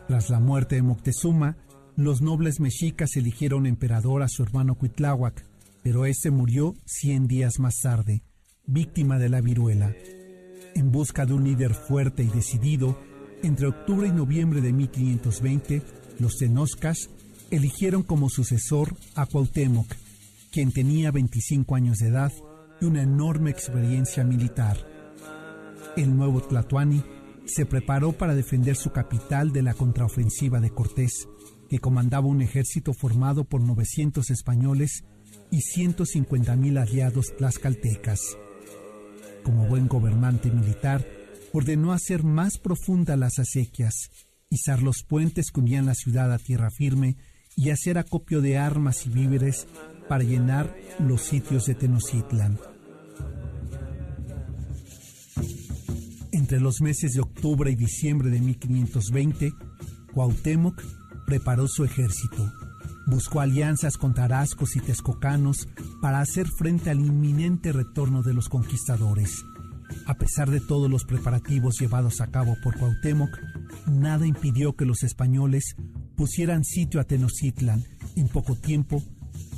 Tras 0.07 0.29
la 0.29 0.39
muerte 0.39 0.75
de 0.75 0.81
Moctezuma, 0.81 1.57
los 1.95 2.21
nobles 2.21 2.59
mexicas 2.59 3.15
eligieron 3.15 3.67
emperador 3.67 4.23
a 4.23 4.27
su 4.27 4.41
hermano 4.43 4.75
Cuitláhuac, 4.75 5.45
pero 5.83 6.05
ese 6.05 6.31
murió 6.31 6.73
100 6.85 7.27
días 7.27 7.59
más 7.59 7.75
tarde, 7.81 8.23
víctima 8.65 9.19
de 9.19 9.29
la 9.29 9.41
viruela. 9.41 9.93
En 10.75 10.91
busca 10.91 11.25
de 11.25 11.33
un 11.33 11.43
líder 11.43 11.75
fuerte 11.75 12.23
y 12.23 12.27
decidido, 12.27 12.99
entre 13.43 13.67
octubre 13.67 14.07
y 14.07 14.11
noviembre 14.11 14.61
de 14.61 14.73
1520, 14.73 15.83
los 16.19 16.37
tenoscas 16.37 17.09
eligieron 17.51 18.01
como 18.01 18.29
sucesor 18.29 18.95
a 19.15 19.27
Cuauhtémoc, 19.27 19.93
quien 20.51 20.71
tenía 20.71 21.11
25 21.11 21.75
años 21.75 21.97
de 21.99 22.07
edad 22.07 22.31
una 22.85 23.01
enorme 23.01 23.49
experiencia 23.49 24.23
militar. 24.23 24.77
El 25.95 26.15
nuevo 26.15 26.41
Tlatoani 26.41 27.03
se 27.45 27.65
preparó 27.65 28.13
para 28.13 28.35
defender 28.35 28.75
su 28.75 28.91
capital 28.91 29.51
de 29.51 29.61
la 29.61 29.73
contraofensiva 29.73 30.59
de 30.59 30.71
Cortés, 30.71 31.27
que 31.69 31.79
comandaba 31.79 32.27
un 32.27 32.41
ejército 32.41 32.93
formado 32.93 33.43
por 33.43 33.61
900 33.61 34.29
españoles 34.29 35.03
y 35.51 35.59
150.000 35.59 36.81
aliados 36.81 37.35
tlaxcaltecas. 37.37 38.21
Como 39.43 39.67
buen 39.67 39.87
gobernante 39.87 40.49
militar, 40.49 41.05
ordenó 41.51 41.93
hacer 41.93 42.23
más 42.23 42.57
profundas 42.57 43.19
las 43.19 43.39
acequias, 43.39 44.09
izar 44.49 44.81
los 44.81 45.03
puentes 45.07 45.51
que 45.51 45.59
unían 45.59 45.85
la 45.85 45.95
ciudad 45.95 46.31
a 46.31 46.39
tierra 46.39 46.69
firme 46.71 47.17
y 47.55 47.69
hacer 47.69 47.97
acopio 47.97 48.41
de 48.41 48.57
armas 48.57 49.05
y 49.05 49.09
víveres 49.09 49.67
para 50.07 50.23
llenar 50.23 50.75
los 50.99 51.21
sitios 51.21 51.65
de 51.65 51.75
Tenochtitlan. 51.75 52.72
Entre 56.53 56.65
los 56.65 56.81
meses 56.81 57.13
de 57.13 57.21
octubre 57.21 57.71
y 57.71 57.75
diciembre 57.75 58.29
de 58.29 58.39
1520, 58.39 59.55
Cuauhtémoc 60.13 60.83
preparó 61.25 61.67
su 61.67 61.83
ejército. 61.83 62.53
Buscó 63.07 63.39
alianzas 63.39 63.97
con 63.97 64.13
tarascos 64.13 64.75
y 64.75 64.79
texcocanos 64.79 65.67
para 65.99 66.19
hacer 66.19 66.47
frente 66.47 66.91
al 66.91 66.99
inminente 66.99 67.71
retorno 67.71 68.21
de 68.21 68.35
los 68.35 68.49
conquistadores. 68.49 69.43
A 70.05 70.13
pesar 70.13 70.51
de 70.51 70.59
todos 70.61 70.91
los 70.91 71.05
preparativos 71.05 71.79
llevados 71.79 72.21
a 72.21 72.27
cabo 72.27 72.55
por 72.61 72.77
Cuauhtémoc, 72.77 73.35
nada 73.87 74.27
impidió 74.27 74.75
que 74.75 74.85
los 74.85 75.01
españoles 75.01 75.75
pusieran 76.15 76.63
sitio 76.63 77.01
a 77.01 77.05
Tenochtitlan. 77.05 77.83
En 78.15 78.27
poco 78.27 78.53
tiempo, 78.53 79.01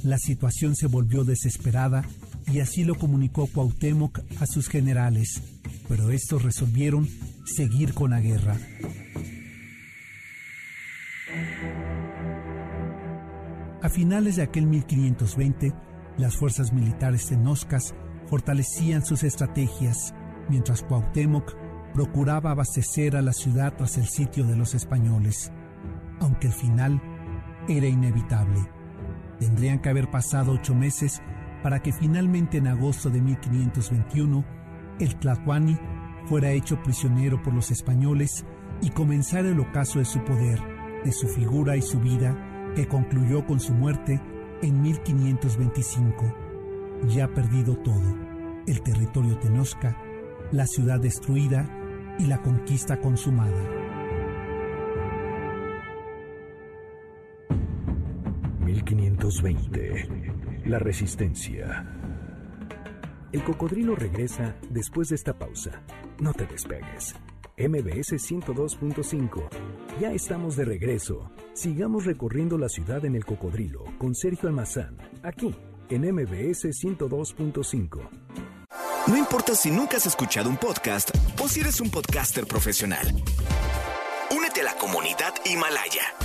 la 0.02 0.18
situación 0.18 0.78
se 0.78 0.88
volvió 0.88 1.26
desesperada 1.26 2.06
y 2.52 2.60
así 2.60 2.84
lo 2.84 2.96
comunicó 2.96 3.48
Cuauhtémoc 3.48 4.20
a 4.40 4.46
sus 4.46 4.70
generales, 4.70 5.42
pero 5.88 6.12
estos 6.12 6.44
resolvieron 6.44 7.08
seguir 7.46 7.94
con 7.94 8.12
la 8.12 8.22
guerra. 8.22 8.58
A 13.82 13.90
finales 13.90 14.36
de 14.36 14.44
aquel 14.44 14.66
1520, 14.66 15.74
las 16.18 16.36
fuerzas 16.36 16.74
militares 16.74 17.28
tenoscas 17.28 17.94
fortalecían 18.28 19.06
sus 19.06 19.24
estrategias, 19.24 20.14
mientras 20.50 20.82
Cuauhtémoc 20.82 21.56
procuraba 21.94 22.52
abastecer 22.52 23.16
a 23.16 23.22
la 23.22 23.34
ciudad 23.34 23.76
tras 23.78 23.98
el 23.98 24.08
sitio 24.08 24.46
de 24.46 24.56
los 24.56 24.74
españoles, 24.74 25.52
aunque 26.20 26.48
el 26.48 26.54
final 26.54 27.02
era 27.68 27.88
inevitable. 27.88 28.60
Tendrían 29.40 29.80
que 29.80 29.90
haber 29.90 30.10
pasado 30.10 30.54
ocho 30.54 30.74
meses 30.74 31.22
para 31.66 31.82
que 31.82 31.92
finalmente 31.92 32.60
en 32.60 32.68
agosto 32.68 33.10
de 33.10 33.20
1521 33.20 34.46
el 35.00 35.16
Tlatuani 35.16 35.76
fuera 36.28 36.52
hecho 36.52 36.80
prisionero 36.84 37.42
por 37.42 37.56
los 37.56 37.72
españoles 37.72 38.46
y 38.84 38.92
comenzara 38.92 39.50
el 39.50 39.60
ocaso 39.60 39.98
de 39.98 40.06
su 40.06 40.24
poder, 40.24 40.60
de 41.04 41.12
su 41.12 41.28
figura 41.28 41.76
y 41.76 41.82
su 41.82 42.00
vida, 42.00 42.38
que 42.76 42.88
concluyó 42.88 43.48
con 43.48 43.60
su 43.60 43.74
muerte 43.74 44.22
en 44.62 44.80
1525. 44.80 46.36
Ya 47.08 47.34
perdido 47.34 47.76
todo, 47.78 48.16
el 48.68 48.84
territorio 48.84 49.40
tenosca, 49.40 49.98
la 50.52 50.68
ciudad 50.68 51.00
destruida 51.00 51.68
y 52.20 52.28
la 52.28 52.44
conquista 52.44 53.02
consumada. 53.02 53.64
1520. 58.60 60.25
La 60.66 60.80
resistencia. 60.80 61.86
El 63.32 63.44
cocodrilo 63.44 63.96
regresa 63.96 64.56
después 64.72 65.10
de 65.10 65.16
esta 65.16 65.38
pausa. 65.38 65.84
No 66.20 66.34
te 66.34 66.48
despegues. 66.48 67.16
MBS 67.56 68.14
102.5. 68.14 69.48
Ya 70.00 70.12
estamos 70.12 70.56
de 70.56 70.66
regreso. 70.66 71.30
Sigamos 71.54 72.06
recorriendo 72.06 72.58
la 72.58 72.68
ciudad 72.68 73.06
en 73.06 73.16
el 73.16 73.26
cocodrilo 73.26 73.84
con 74.00 74.16
Sergio 74.16 74.50
Almazán, 74.50 74.98
aquí 75.22 75.54
en 75.90 76.02
MBS 76.02 76.66
102.5. 76.66 78.10
No 79.06 79.18
importa 79.18 79.54
si 79.54 79.70
nunca 79.70 79.98
has 79.98 80.08
escuchado 80.08 80.50
un 80.50 80.58
podcast 80.58 81.12
o 81.40 81.48
si 81.48 81.60
eres 81.60 81.80
un 81.80 81.92
podcaster 81.92 82.48
profesional. 82.48 83.06
Únete 84.36 84.62
a 84.62 84.64
la 84.64 84.76
comunidad 84.78 85.36
Himalaya. 85.46 86.25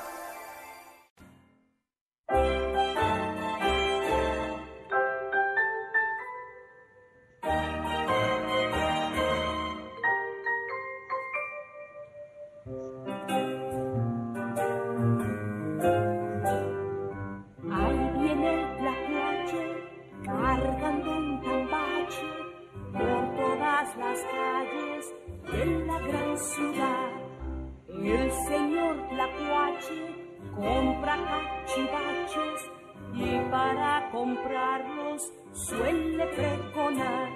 Cachivaches 31.71 32.69
y 33.13 33.39
para 33.49 34.09
comprarlos 34.11 35.31
suele 35.53 36.25
pregonar 36.27 37.29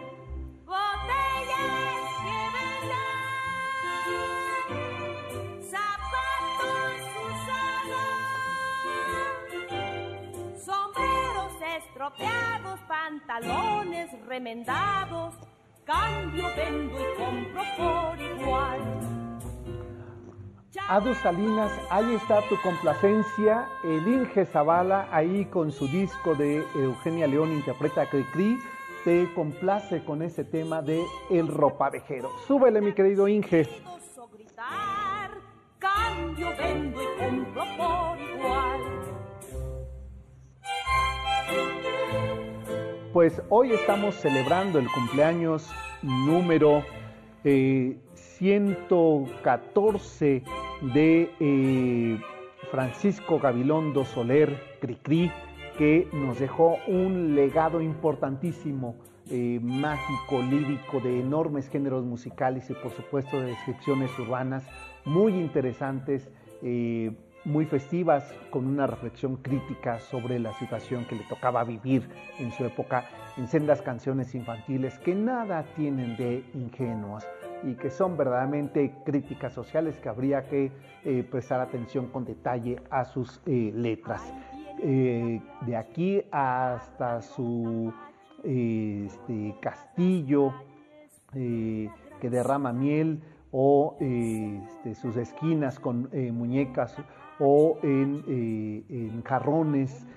botellas 0.66 2.02
que 2.24 2.38
vendan, 2.56 3.22
zapatos 5.72 7.02
usados 7.32 8.10
sombreros 10.66 11.56
estropeados, 11.78 12.80
pantalones 12.88 14.10
remendados, 14.26 15.36
cambio, 15.86 16.46
vendo 16.56 17.00
y 17.00 17.04
compro 17.18 17.64
por 17.78 18.20
igual. 18.20 19.25
Adu 20.88 21.14
Salinas, 21.16 21.72
ahí 21.90 22.14
está 22.16 22.42
tu 22.50 22.60
complacencia. 22.62 23.68
El 23.84 24.08
Inge 24.08 24.46
Zavala, 24.46 25.08
ahí 25.12 25.46
con 25.46 25.72
su 25.72 25.88
disco 25.88 26.36
de 26.36 26.64
Eugenia 26.76 27.26
León, 27.28 27.52
interpreta 27.52 28.08
Cricri, 28.10 28.60
te 29.04 29.32
complace 29.34 30.04
con 30.04 30.22
ese 30.22 30.44
tema 30.44 30.82
de 30.82 31.04
El 31.30 31.48
Ropavejero. 31.48 32.30
Súbele, 32.48 32.82
mi 32.82 32.94
querido 32.94 33.28
Inge. 33.28 33.68
o 34.18 34.28
gritar, 34.28 35.32
cambio, 35.80 36.50
vendo 36.58 37.02
y 37.02 37.06
compro 37.18 37.64
por 37.78 38.20
igual. 38.20 38.82
Pues 43.14 43.42
hoy 43.50 43.72
estamos 43.72 44.16
celebrando 44.16 44.80
el 44.80 44.90
cumpleaños 44.92 45.70
número 46.02 46.84
eh, 47.46 47.98
114 48.14 50.44
de 50.82 51.32
eh, 51.40 52.20
Francisco 52.72 53.40
Gabilondo 53.40 54.06
Soler 54.06 54.78
Cricri, 54.80 55.32
que 55.78 56.08
nos 56.14 56.40
dejó 56.40 56.78
un 56.88 57.36
legado 57.36 57.82
importantísimo, 57.82 58.96
eh, 59.30 59.60
mágico, 59.62 60.42
lírico, 60.42 61.00
de 61.00 61.20
enormes 61.20 61.70
géneros 61.70 62.06
musicales 62.06 62.70
y 62.70 62.74
por 62.74 62.92
supuesto 62.92 63.40
de 63.40 63.48
descripciones 63.48 64.12
urbanas 64.20 64.64
muy 65.06 65.34
interesantes. 65.34 66.30
eh, 66.62 67.12
muy 67.46 67.66
festivas, 67.66 68.34
con 68.50 68.66
una 68.66 68.88
reflexión 68.88 69.38
crítica 69.38 70.00
sobre 70.00 70.40
la 70.40 70.52
situación 70.54 71.06
que 71.06 71.16
le 71.16 71.24
tocaba 71.26 71.64
vivir 71.64 72.10
en 72.40 72.52
su 72.52 72.66
época, 72.66 73.06
en 73.38 73.48
sendas 73.48 73.84
canciones 73.84 74.34
infantiles 74.34 74.98
que 75.00 75.14
nada 75.14 75.64
tienen 75.76 76.18
de 76.18 76.44
ingenuas 76.56 77.28
y 77.66 77.74
que 77.76 77.90
son 77.90 78.16
verdaderamente 78.16 78.94
críticas 79.04 79.54
sociales 79.54 80.00
que 80.00 80.08
habría 80.08 80.48
que 80.48 80.72
eh, 81.04 81.24
prestar 81.30 81.60
atención 81.60 82.08
con 82.08 82.24
detalle 82.24 82.78
a 82.90 83.04
sus 83.06 83.42
eh, 83.46 83.72
letras. 83.74 84.22
Eh, 84.82 85.42
de 85.62 85.76
aquí 85.76 86.22
hasta 86.32 87.22
su 87.22 87.92
este, 88.44 89.56
castillo 89.62 90.54
que 91.34 92.30
derrama 92.30 92.72
miel 92.72 93.22
o 93.52 93.98
este, 94.00 94.96
sus 94.96 95.18
esquinas 95.18 95.82
con 95.82 96.10
muñecas 96.32 96.96
o 97.40 97.78
en, 97.84 98.24
en 98.88 99.22
jarrones 99.24 100.08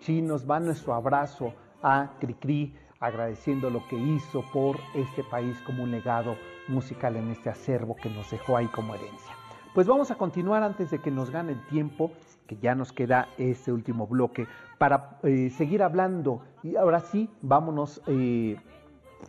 chinos, 0.00 0.46
va 0.50 0.60
nuestro 0.60 0.92
abrazo 0.92 1.54
a 1.82 2.10
Cricri, 2.20 2.74
agradeciendo 3.00 3.70
lo 3.70 3.86
que 3.88 3.96
hizo 3.96 4.44
por 4.52 4.76
este 4.94 5.24
país 5.24 5.58
como 5.64 5.84
un 5.84 5.90
legado 5.90 6.36
musical 6.68 7.16
en 7.16 7.30
este 7.30 7.50
acervo 7.50 7.96
que 7.96 8.10
nos 8.10 8.30
dejó 8.30 8.56
ahí 8.56 8.66
como 8.66 8.94
herencia. 8.94 9.34
Pues 9.74 9.86
vamos 9.86 10.10
a 10.10 10.16
continuar 10.16 10.62
antes 10.62 10.90
de 10.90 10.98
que 10.98 11.10
nos 11.10 11.30
gane 11.30 11.52
el 11.52 11.66
tiempo, 11.66 12.10
que 12.46 12.56
ya 12.56 12.74
nos 12.74 12.92
queda 12.92 13.28
este 13.38 13.70
último 13.70 14.06
bloque, 14.06 14.46
para 14.78 15.18
eh, 15.22 15.50
seguir 15.50 15.82
hablando. 15.82 16.42
Y 16.62 16.76
ahora 16.76 17.00
sí, 17.00 17.28
vámonos 17.42 18.02
eh, 18.06 18.56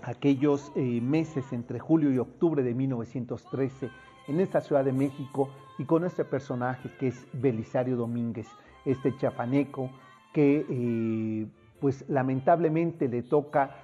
a 0.02 0.12
aquellos 0.12 0.72
eh, 0.76 1.02
meses 1.02 1.52
entre 1.54 1.80
julio 1.80 2.12
y 2.12 2.18
octubre 2.18 2.64
de 2.64 2.74
1913 2.74 3.90
en 4.28 4.40
esta 4.40 4.62
Ciudad 4.62 4.86
de 4.86 4.94
México 4.94 5.50
y 5.78 5.86
con 5.86 6.06
este 6.06 6.26
personaje 6.26 6.90
que 7.00 7.10
es 7.10 7.28
Belisario 7.34 7.96
Domínguez, 7.96 8.48
este 8.86 9.16
chapaneco 9.18 9.92
que 10.34 11.48
pues 11.80 12.06
lamentablemente 12.08 13.08
le 13.08 13.24
toca 13.24 13.76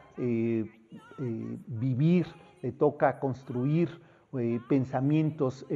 vivir, 1.68 2.28
le 2.66 2.72
toca 2.72 3.20
construir 3.20 4.01
pensamientos 4.68 5.68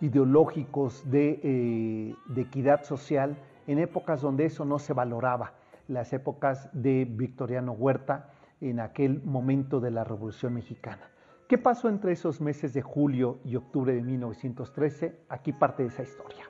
ideológicos 0.00 1.04
eh, 1.12 2.14
de, 2.28 2.40
equidad 2.40 2.84
social 2.84 3.36
en 3.66 3.80
épocas 3.80 4.20
donde 4.20 4.44
eso 4.44 4.64
no 4.64 4.78
se 4.78 4.92
valoraba, 4.92 5.54
las 5.88 6.12
épocas 6.12 6.70
de 6.72 7.04
Victoriano 7.04 7.72
Huerta 7.72 8.30
en 8.60 8.78
aquel 8.78 9.20
momento 9.24 9.80
de 9.80 9.90
la 9.90 10.04
Revolución 10.04 10.54
Mexicana. 10.54 11.10
¿Qué 11.48 11.58
pasó 11.58 11.88
entre 11.88 12.12
esos 12.12 12.40
meses 12.40 12.72
de 12.72 12.82
julio 12.82 13.40
y 13.44 13.56
octubre 13.56 13.92
de 13.92 14.00
1913? 14.00 15.24
Aquí 15.28 15.52
parte 15.52 15.82
de 15.82 15.88
esa 15.88 16.04
historia. 16.04 16.46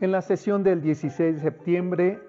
En 0.00 0.12
la 0.12 0.22
sesión 0.22 0.62
del 0.62 0.80
16 0.80 1.34
de 1.34 1.40
septiembre 1.40 2.20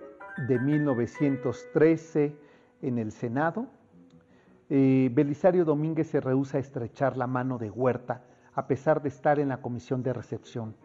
de 0.48 0.58
1913 0.58 2.36
en 2.82 2.98
el 2.98 3.12
Senado, 3.12 3.68
eh, 4.72 5.12
Belisario 5.14 5.66
Domínguez 5.66 6.08
se 6.08 6.20
rehúsa 6.20 6.58
a 6.58 6.62
estrechar 6.62 7.16
la 7.16 7.28
mano 7.28 7.60
de 7.60 7.70
Huerta 7.70 8.24
a 8.56 8.66
pesar 8.66 9.04
de 9.04 9.10
estar 9.10 9.38
en 9.38 9.50
la 9.50 9.62
comisión 9.62 10.02
de 10.02 10.14
recepción. 10.14 10.76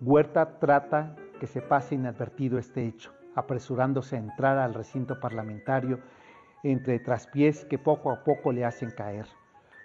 Huerta 0.00 0.58
trata 0.58 1.14
que 1.40 1.46
se 1.46 1.60
pase 1.60 1.94
inadvertido 1.94 2.56
este 2.58 2.86
hecho, 2.86 3.12
apresurándose 3.34 4.16
a 4.16 4.20
entrar 4.20 4.56
al 4.56 4.72
recinto 4.72 5.20
parlamentario 5.20 6.00
entre 6.62 7.00
traspiés 7.00 7.66
que 7.66 7.76
poco 7.76 8.10
a 8.10 8.24
poco 8.24 8.50
le 8.50 8.64
hacen 8.64 8.90
caer. 8.92 9.26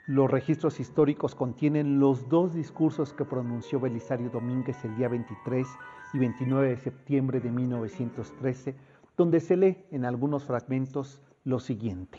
Los 0.10 0.32
registros 0.32 0.80
históricos 0.80 1.36
contienen 1.36 2.00
los 2.00 2.28
dos 2.30 2.56
discursos 2.56 3.14
que 3.14 3.26
pronunció 3.26 3.80
Belisario 3.80 4.32
Domínguez 4.32 4.84
el 4.84 4.96
día 4.96 5.08
23 5.08 5.68
y 6.14 6.18
29 6.18 6.70
de 6.70 6.78
septiembre 6.78 7.40
de 7.40 7.52
1913, 7.52 8.76
donde 9.16 9.40
se 9.40 9.56
lee 9.56 9.78
en 9.92 10.06
algunos 10.06 10.46
fragmentos 10.46 11.22
lo 11.44 11.60
siguiente. 11.60 12.18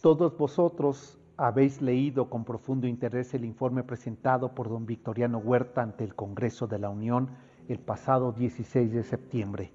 Todos 0.00 0.34
vosotros 0.38 1.18
habéis 1.36 1.82
leído 1.82 2.30
con 2.30 2.46
profundo 2.46 2.86
interés 2.86 3.34
el 3.34 3.44
informe 3.44 3.82
presentado 3.82 4.54
por 4.54 4.70
don 4.70 4.86
Victoriano 4.86 5.36
Huerta 5.36 5.82
ante 5.82 6.04
el 6.04 6.14
Congreso 6.14 6.66
de 6.66 6.78
la 6.78 6.88
Unión 6.88 7.28
el 7.68 7.80
pasado 7.80 8.32
16 8.32 8.94
de 8.94 9.02
septiembre. 9.02 9.74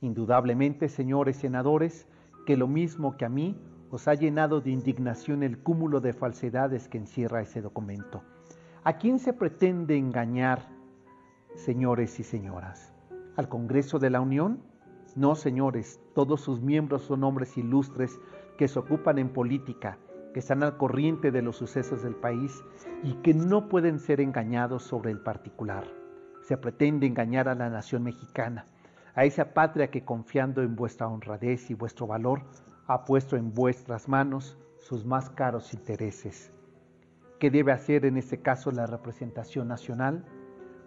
Indudablemente, 0.00 0.88
señores 0.88 1.38
senadores, 1.38 2.06
que 2.48 2.56
lo 2.56 2.66
mismo 2.66 3.18
que 3.18 3.26
a 3.26 3.28
mí, 3.28 3.60
os 3.90 4.08
ha 4.08 4.14
llenado 4.14 4.62
de 4.62 4.70
indignación 4.70 5.42
el 5.42 5.58
cúmulo 5.58 6.00
de 6.00 6.14
falsedades 6.14 6.88
que 6.88 6.96
encierra 6.96 7.42
ese 7.42 7.60
documento. 7.60 8.22
¿A 8.84 8.96
quién 8.96 9.18
se 9.18 9.34
pretende 9.34 9.98
engañar, 9.98 10.66
señores 11.56 12.18
y 12.18 12.24
señoras? 12.24 12.94
¿Al 13.36 13.50
Congreso 13.50 13.98
de 13.98 14.08
la 14.08 14.22
Unión? 14.22 14.62
No, 15.14 15.34
señores, 15.34 16.00
todos 16.14 16.40
sus 16.40 16.62
miembros 16.62 17.02
son 17.02 17.22
hombres 17.22 17.58
ilustres 17.58 18.18
que 18.56 18.66
se 18.66 18.78
ocupan 18.78 19.18
en 19.18 19.28
política, 19.28 19.98
que 20.32 20.40
están 20.40 20.62
al 20.62 20.78
corriente 20.78 21.30
de 21.30 21.42
los 21.42 21.56
sucesos 21.56 22.02
del 22.02 22.14
país 22.14 22.64
y 23.02 23.12
que 23.16 23.34
no 23.34 23.68
pueden 23.68 23.98
ser 23.98 24.22
engañados 24.22 24.84
sobre 24.84 25.10
el 25.10 25.20
particular. 25.20 25.84
Se 26.40 26.56
pretende 26.56 27.06
engañar 27.06 27.46
a 27.46 27.54
la 27.54 27.68
nación 27.68 28.04
mexicana 28.04 28.64
a 29.18 29.24
esa 29.24 29.52
patria 29.52 29.90
que 29.90 30.04
confiando 30.04 30.62
en 30.62 30.76
vuestra 30.76 31.08
honradez 31.08 31.70
y 31.70 31.74
vuestro 31.74 32.06
valor 32.06 32.42
ha 32.86 33.04
puesto 33.04 33.36
en 33.36 33.52
vuestras 33.52 34.06
manos 34.06 34.56
sus 34.78 35.04
más 35.04 35.28
caros 35.28 35.74
intereses. 35.74 36.52
¿Qué 37.40 37.50
debe 37.50 37.72
hacer 37.72 38.04
en 38.04 38.16
este 38.16 38.38
caso 38.38 38.70
la 38.70 38.86
representación 38.86 39.66
nacional? 39.66 40.24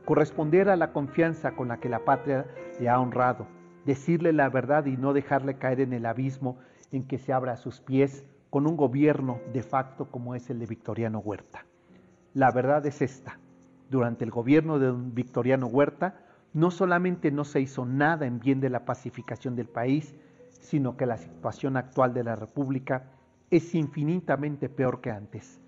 Corresponder 0.05 0.69
a 0.69 0.77
la 0.77 0.93
confianza 0.93 1.57
con 1.57 1.67
la 1.67 1.81
que 1.81 1.89
la 1.89 2.05
patria 2.05 2.45
le 2.79 2.87
ha 2.87 3.01
honrado, 3.01 3.47
decirle 3.85 4.31
la 4.31 4.47
verdad 4.47 4.85
y 4.85 4.95
no 4.95 5.11
dejarle 5.11 5.57
caer 5.57 5.81
en 5.81 5.91
el 5.91 6.05
abismo 6.05 6.57
en 6.93 7.05
que 7.05 7.17
se 7.17 7.33
abra 7.33 7.51
a 7.51 7.57
sus 7.57 7.81
pies 7.81 8.25
con 8.49 8.65
un 8.65 8.77
gobierno 8.77 9.41
de 9.51 9.61
facto 9.61 10.09
como 10.09 10.35
es 10.35 10.49
el 10.49 10.59
de 10.59 10.67
Victoriano 10.67 11.19
Huerta. 11.19 11.65
La 12.33 12.49
verdad 12.51 12.85
es 12.85 13.01
esta. 13.01 13.39
Durante 13.89 14.23
el 14.23 14.31
gobierno 14.31 14.79
de 14.79 14.93
Victoriano 14.95 15.67
Huerta, 15.67 16.30
no 16.53 16.71
solamente 16.71 17.31
no 17.31 17.45
se 17.45 17.61
hizo 17.61 17.85
nada 17.85 18.25
en 18.25 18.39
bien 18.39 18.59
de 18.59 18.69
la 18.69 18.85
pacificación 18.85 19.55
del 19.55 19.67
país, 19.67 20.15
sino 20.49 20.97
que 20.97 21.05
la 21.05 21.17
situación 21.17 21.77
actual 21.77 22.13
de 22.13 22.23
la 22.23 22.35
República 22.35 23.11
es 23.49 23.73
infinitamente 23.73 24.69
peor 24.69 25.01
que 25.01 25.11
antes. 25.11 25.61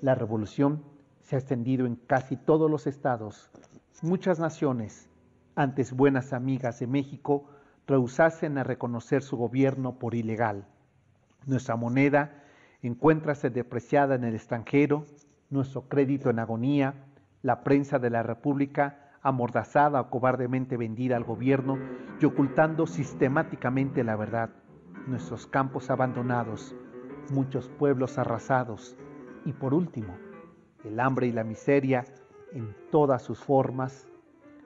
La 0.00 0.14
revolución 0.14 0.82
se 1.22 1.36
ha 1.36 1.38
extendido 1.38 1.86
en 1.86 1.96
casi 1.96 2.36
todos 2.36 2.70
los 2.70 2.86
estados. 2.86 3.50
Muchas 4.02 4.38
naciones, 4.38 5.08
antes 5.54 5.92
buenas 5.92 6.32
amigas 6.32 6.80
de 6.80 6.86
México, 6.86 7.48
rehusasen 7.86 8.58
a 8.58 8.64
reconocer 8.64 9.22
su 9.22 9.36
gobierno 9.36 9.98
por 9.98 10.14
ilegal. 10.14 10.66
Nuestra 11.46 11.76
moneda 11.76 12.42
encuéntrase 12.82 13.50
depreciada 13.50 14.14
en 14.14 14.24
el 14.24 14.34
extranjero, 14.34 15.06
nuestro 15.48 15.88
crédito 15.88 16.28
en 16.28 16.38
agonía, 16.38 16.94
la 17.42 17.62
prensa 17.62 17.98
de 17.98 18.10
la 18.10 18.22
República 18.22 19.03
amordazada 19.24 20.00
o 20.00 20.10
cobardemente 20.10 20.76
vendida 20.76 21.16
al 21.16 21.24
gobierno 21.24 21.78
y 22.20 22.24
ocultando 22.26 22.86
sistemáticamente 22.86 24.04
la 24.04 24.14
verdad, 24.14 24.50
nuestros 25.06 25.46
campos 25.46 25.90
abandonados, 25.90 26.76
muchos 27.32 27.68
pueblos 27.68 28.18
arrasados 28.18 28.96
y 29.44 29.52
por 29.52 29.74
último, 29.74 30.14
el 30.84 31.00
hambre 31.00 31.26
y 31.26 31.32
la 31.32 31.42
miseria 31.42 32.04
en 32.52 32.76
todas 32.90 33.22
sus 33.22 33.38
formas 33.38 34.06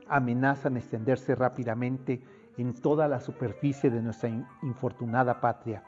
amenazan 0.08 0.76
extenderse 0.76 1.34
rápidamente 1.34 2.20
en 2.56 2.74
toda 2.74 3.06
la 3.06 3.20
superficie 3.20 3.90
de 3.90 4.02
nuestra 4.02 4.30
infortunada 4.62 5.40
patria. 5.40 5.84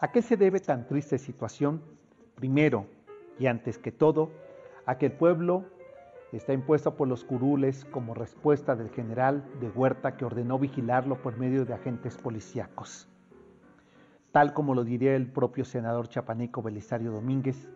¿A 0.00 0.12
qué 0.12 0.20
se 0.20 0.36
debe 0.36 0.60
tan 0.60 0.86
triste 0.86 1.16
situación? 1.16 1.80
Primero, 2.34 2.86
y 3.38 3.46
antes 3.46 3.78
que 3.78 3.92
todo, 3.92 4.30
a 4.84 4.98
que 4.98 5.06
el 5.06 5.12
pueblo 5.12 5.64
está 6.36 6.52
impuesta 6.52 6.92
por 6.92 7.08
los 7.08 7.24
curules 7.24 7.84
como 7.84 8.14
respuesta 8.14 8.74
del 8.74 8.90
general 8.90 9.44
de 9.60 9.68
Huerta 9.68 10.16
que 10.16 10.24
ordenó 10.24 10.58
vigilarlo 10.58 11.20
por 11.20 11.36
medio 11.36 11.64
de 11.64 11.74
agentes 11.74 12.16
policíacos. 12.16 13.08
Tal 14.32 14.54
como 14.54 14.74
lo 14.74 14.82
diría 14.82 15.14
el 15.14 15.30
propio 15.30 15.64
senador 15.64 16.08
chapaneco 16.08 16.62
Belisario 16.62 17.12
Domínguez, 17.12 17.68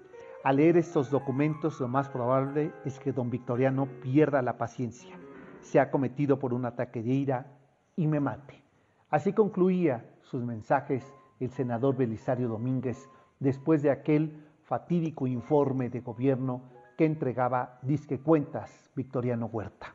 al 0.42 0.56
leer 0.56 0.78
estos 0.78 1.10
documentos 1.10 1.80
lo 1.80 1.88
más 1.88 2.08
probable 2.08 2.72
es 2.84 2.98
que 2.98 3.12
don 3.12 3.30
Victoriano 3.30 3.86
pierda 4.00 4.40
la 4.40 4.56
paciencia, 4.56 5.14
sea 5.60 5.90
cometido 5.90 6.38
por 6.38 6.54
un 6.54 6.64
ataque 6.64 7.02
de 7.02 7.10
ira 7.10 7.46
y 7.94 8.06
me 8.06 8.20
mate. 8.20 8.62
Así 9.10 9.32
concluía 9.32 10.04
sus 10.22 10.42
mensajes 10.42 11.04
el 11.40 11.50
senador 11.50 11.96
Belisario 11.96 12.48
Domínguez 12.48 13.08
después 13.38 13.82
de 13.82 13.90
aquel 13.90 14.42
fatídico 14.62 15.26
informe 15.26 15.90
de 15.90 16.00
gobierno 16.00 16.62
que 16.96 17.04
entregaba 17.04 17.78
disque 17.82 18.20
cuentas 18.20 18.90
Victoriano 18.94 19.46
Huerta. 19.46 19.94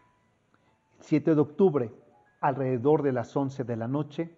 El 1.00 1.04
7 1.06 1.36
de 1.36 1.42
octubre, 1.42 1.92
alrededor 2.40 3.02
de 3.02 3.12
las 3.12 3.36
11 3.36 3.64
de 3.64 3.76
la 3.76 3.88
noche, 3.88 4.36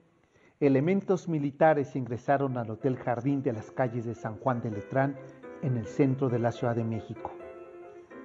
elementos 0.60 1.28
militares 1.28 1.96
ingresaron 1.96 2.58
al 2.58 2.70
Hotel 2.72 2.96
Jardín 2.98 3.44
de 3.44 3.52
las 3.52 3.70
calles 3.72 4.06
de 4.06 4.16
San 4.16 4.38
Juan 4.38 4.62
de 4.62 4.72
Letrán 4.72 5.18
en 5.62 5.78
el 5.78 5.86
centro 5.86 6.30
de 6.30 6.40
la 6.40 6.52
Ciudad 6.52 6.76
de 6.76 6.86
México, 6.86 7.32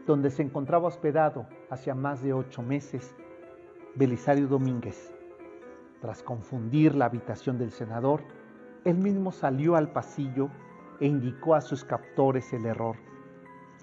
donde 0.07 0.31
se 0.31 0.43
encontraba 0.43 0.87
hospedado 0.87 1.47
hacia 1.69 1.95
más 1.97 2.23
de 2.23 2.33
ocho 2.33 2.63
meses 2.63 3.15
Belisario 3.97 4.47
Domínguez. 4.47 5.13
Tras 6.01 6.23
confundir 6.23 6.95
la 6.95 7.07
habitación 7.07 7.59
del 7.59 7.73
senador, 7.73 8.23
él 8.85 8.99
mismo 8.99 9.33
salió 9.33 9.75
al 9.75 9.91
pasillo 9.91 10.49
e 11.01 11.07
indicó 11.07 11.57
a 11.57 11.61
sus 11.61 11.85
captores 11.85 12.53
el 12.53 12.67
error 12.67 12.97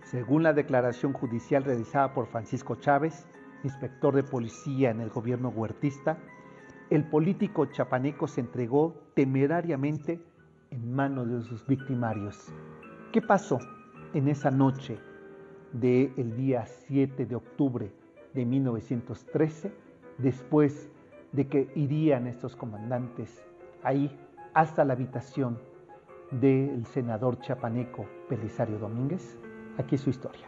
según 0.06 0.44
la 0.44 0.54
declaración 0.54 1.14
judicial 1.14 1.64
realizada 1.64 2.14
por 2.14 2.28
Francisco 2.28 2.76
Chávez, 2.76 3.28
inspector 3.64 4.16
de 4.16 4.24
policía 4.24 4.92
en 4.92 5.02
el 5.02 5.10
gobierno 5.10 5.50
huertista, 5.50 6.18
el 6.92 7.04
político 7.04 7.66
chapaneco 7.66 8.28
se 8.28 8.42
entregó 8.42 8.94
temerariamente 9.16 10.22
en 10.70 10.94
manos 10.94 11.30
de 11.30 11.42
sus 11.42 11.66
victimarios. 11.66 12.54
¿Qué 13.12 13.22
pasó 13.22 13.58
en 14.14 14.28
esa 14.28 14.52
noche 14.52 15.00
del 15.74 16.38
día 16.38 16.66
7 16.66 17.26
de 17.26 17.36
octubre 17.36 17.92
de 18.34 18.46
1913, 18.46 19.74
después 20.20 20.90
de 21.32 21.48
que 21.48 21.72
irían 21.76 22.28
estos 22.28 22.56
comandantes 22.56 23.44
ahí 23.84 24.16
hasta 24.54 24.86
la 24.86 24.94
habitación 24.94 25.58
del 26.32 26.86
senador 26.86 27.40
chapaneco 27.40 28.06
Belisario 28.30 28.78
Domínguez. 28.78 29.38
Aquí 29.78 29.98
su 29.98 30.10
historia. 30.10 30.48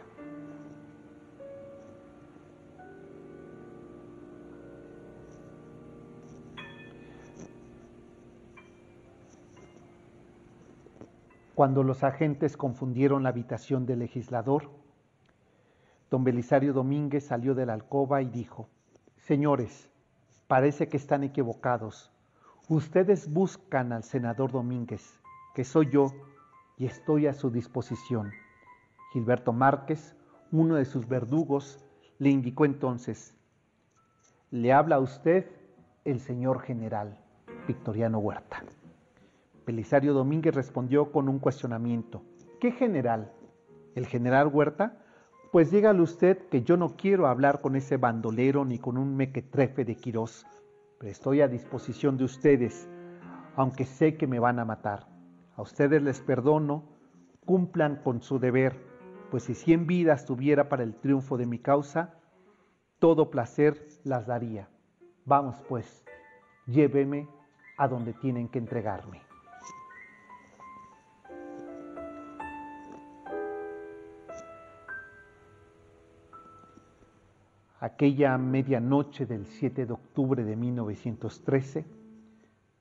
Cuando 11.58 11.82
los 11.82 12.04
agentes 12.04 12.56
confundieron 12.56 13.24
la 13.24 13.30
habitación 13.30 13.84
del 13.84 13.98
legislador, 13.98 14.70
don 16.08 16.22
Belisario 16.22 16.72
Domínguez 16.72 17.26
salió 17.26 17.56
de 17.56 17.66
la 17.66 17.72
alcoba 17.72 18.22
y 18.22 18.28
dijo, 18.28 18.68
Señores, 19.16 19.90
parece 20.46 20.88
que 20.88 20.96
están 20.96 21.24
equivocados. 21.24 22.12
Ustedes 22.68 23.28
buscan 23.32 23.92
al 23.92 24.04
senador 24.04 24.52
Domínguez, 24.52 25.20
que 25.52 25.64
soy 25.64 25.90
yo, 25.90 26.12
y 26.76 26.86
estoy 26.86 27.26
a 27.26 27.34
su 27.34 27.50
disposición. 27.50 28.30
Gilberto 29.12 29.52
Márquez, 29.52 30.16
uno 30.52 30.76
de 30.76 30.84
sus 30.84 31.08
verdugos, 31.08 31.84
le 32.18 32.30
indicó 32.30 32.64
entonces, 32.64 33.36
le 34.50 34.72
habla 34.72 34.96
a 34.96 35.00
usted 35.00 35.46
el 36.04 36.20
señor 36.20 36.60
general 36.60 37.18
Victoriano 37.66 38.18
Huerta. 38.18 38.62
Belisario 39.66 40.14
Domínguez 40.14 40.54
respondió 40.54 41.12
con 41.12 41.28
un 41.28 41.38
cuestionamiento. 41.38 42.22
¿Qué 42.60 42.72
general? 42.72 43.30
¿El 43.94 44.06
general 44.06 44.48
Huerta? 44.48 44.96
Pues 45.52 45.70
dígale 45.70 46.00
usted 46.00 46.38
que 46.48 46.62
yo 46.62 46.76
no 46.76 46.96
quiero 46.96 47.26
hablar 47.26 47.60
con 47.60 47.76
ese 47.76 47.98
bandolero 47.98 48.64
ni 48.64 48.78
con 48.78 48.96
un 48.96 49.16
mequetrefe 49.16 49.84
de 49.84 49.96
Quirós, 49.96 50.46
pero 50.98 51.10
estoy 51.10 51.42
a 51.42 51.48
disposición 51.48 52.16
de 52.16 52.24
ustedes, 52.24 52.88
aunque 53.56 53.84
sé 53.84 54.16
que 54.16 54.26
me 54.26 54.38
van 54.38 54.58
a 54.58 54.64
matar. 54.64 55.06
A 55.56 55.62
ustedes 55.62 56.02
les 56.02 56.20
perdono, 56.20 56.84
cumplan 57.44 57.96
con 57.96 58.22
su 58.22 58.38
deber, 58.38 58.87
pues 59.30 59.44
si 59.44 59.54
cien 59.54 59.86
vidas 59.86 60.24
tuviera 60.24 60.68
para 60.68 60.82
el 60.82 60.94
triunfo 60.94 61.36
de 61.36 61.46
mi 61.46 61.58
causa, 61.58 62.14
todo 62.98 63.30
placer 63.30 63.86
las 64.04 64.26
daría. 64.26 64.68
Vamos 65.24 65.56
pues, 65.68 66.04
lléveme 66.66 67.28
a 67.76 67.86
donde 67.88 68.12
tienen 68.14 68.48
que 68.48 68.58
entregarme. 68.58 69.22
Aquella 77.80 78.36
medianoche 78.38 79.24
del 79.24 79.46
7 79.46 79.86
de 79.86 79.92
octubre 79.92 80.42
de 80.42 80.56
1913, 80.56 81.84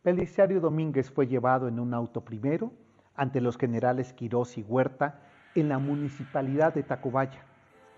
Belisario 0.03 0.59
Domínguez 0.59 1.11
fue 1.11 1.27
llevado 1.27 1.67
en 1.67 1.79
un 1.79 1.93
auto 1.93 2.21
primero 2.21 2.71
ante 3.15 3.41
los 3.41 3.57
generales 3.57 4.13
Quirós 4.13 4.57
y 4.57 4.63
Huerta 4.63 5.21
en 5.59 5.69
la 5.69 5.79
municipalidad 5.79 6.73
de 6.73 6.83
Tacubaya, 6.83 7.41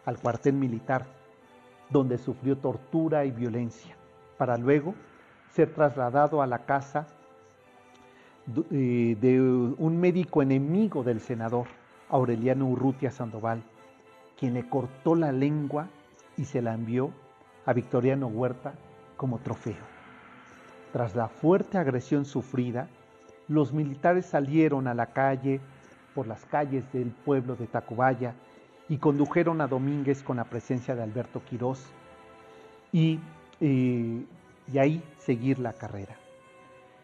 al 0.06 0.18
cuartel 0.18 0.54
militar, 0.54 1.06
donde 1.90 2.18
sufrió 2.18 2.58
tortura 2.58 3.26
y 3.26 3.32
violencia, 3.32 3.96
para 4.38 4.58
luego 4.58 4.96
ser 5.52 5.74
trasladado 5.74 6.42
a 6.42 6.48
la 6.48 6.60
casa 6.60 7.08
eh, 8.72 9.18
de 9.20 9.42
un 9.42 10.00
médico 10.00 10.42
enemigo 10.42 11.04
del 11.04 11.20
senador, 11.20 11.68
Aureliano 12.10 12.66
Urrutia 12.66 13.12
Sandoval, 13.12 13.62
quien 14.38 14.54
le 14.54 14.68
cortó 14.68 15.16
la 15.16 15.32
lengua 15.32 15.88
y 16.38 16.46
se 16.46 16.62
la 16.62 16.74
envió 16.74 17.12
a 17.66 17.74
Victoriano 17.74 18.28
Huerta 18.28 18.74
como 19.18 19.40
trofeo. 19.40 19.84
Tras 20.94 21.14
la 21.14 21.28
fuerte 21.28 21.78
agresión 21.78 22.26
sufrida, 22.26 22.88
los 23.50 23.74
militares 23.74 24.26
salieron 24.26 24.88
a 24.88 24.94
la 24.94 25.08
calle 25.08 25.60
por 26.14 26.28
las 26.28 26.46
calles 26.46 26.92
del 26.92 27.12
pueblo 27.12 27.56
de 27.56 27.68
Tacubaya 27.68 28.34
y 28.88 28.98
condujeron 28.98 29.62
a 29.62 29.68
Domínguez 29.68 30.24
con 30.24 30.38
la 30.38 30.46
presencia 30.46 30.96
de 30.96 31.04
Alberto 31.04 31.42
Quirós 31.44 31.86
y, 32.92 33.20
eh, 33.62 34.26
y 34.72 34.78
ahí 34.78 35.04
seguir 35.18 35.60
la 35.60 35.74
carrera. 35.74 36.16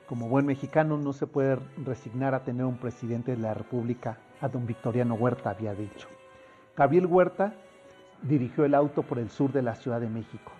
Como 0.08 0.28
buen 0.28 0.46
mexicano 0.46 0.98
no 0.98 1.14
se 1.14 1.28
puede 1.28 1.58
resignar 1.84 2.36
a 2.36 2.44
tener 2.44 2.66
un 2.66 2.78
presidente 2.78 3.32
de 3.32 3.42
la 3.42 3.54
República, 3.54 4.18
a 4.42 4.48
don 4.48 4.68
Victoriano 4.68 5.16
Huerta 5.16 5.52
había 5.52 5.74
dicho. 5.74 6.08
Gabriel 6.76 7.06
Huerta 7.06 7.54
dirigió 8.22 8.66
el 8.66 8.76
auto 8.76 9.04
por 9.04 9.20
el 9.20 9.30
sur 9.30 9.52
de 9.52 9.62
la 9.62 9.76
Ciudad 9.76 10.02
de 10.02 10.10
México. 10.10 10.52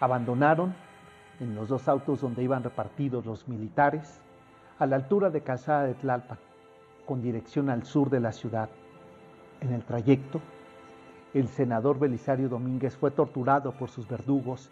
Abandonaron 0.00 0.74
en 1.40 1.54
los 1.54 1.68
dos 1.68 1.88
autos 1.88 2.20
donde 2.20 2.42
iban 2.42 2.62
repartidos 2.62 3.26
los 3.26 3.46
militares 3.48 4.20
a 4.78 4.86
la 4.86 4.96
altura 4.96 5.30
de 5.30 5.42
Calzada 5.42 5.84
de 5.84 5.94
Tlalpan, 5.94 6.38
con 7.06 7.22
dirección 7.22 7.70
al 7.70 7.84
sur 7.84 8.10
de 8.10 8.20
la 8.20 8.32
ciudad. 8.32 8.68
En 9.60 9.72
el 9.72 9.84
trayecto, 9.84 10.40
el 11.34 11.48
senador 11.48 11.98
Belisario 11.98 12.48
Domínguez 12.48 12.96
fue 12.96 13.10
torturado 13.10 13.72
por 13.72 13.88
sus 13.88 14.08
verdugos, 14.08 14.70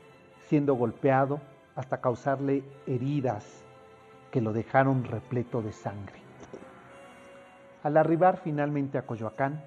siendo 0.49 0.75
golpeado 0.75 1.41
hasta 1.75 2.01
causarle 2.01 2.65
heridas 2.87 3.65
que 4.31 4.41
lo 4.41 4.53
dejaron 4.53 5.05
repleto 5.05 5.63
de 5.63 5.73
sangre. 5.73 6.21
Al 7.83 7.97
arribar 7.97 8.37
finalmente 8.37 8.99
a 8.99 9.07
Coyoacán, 9.07 9.65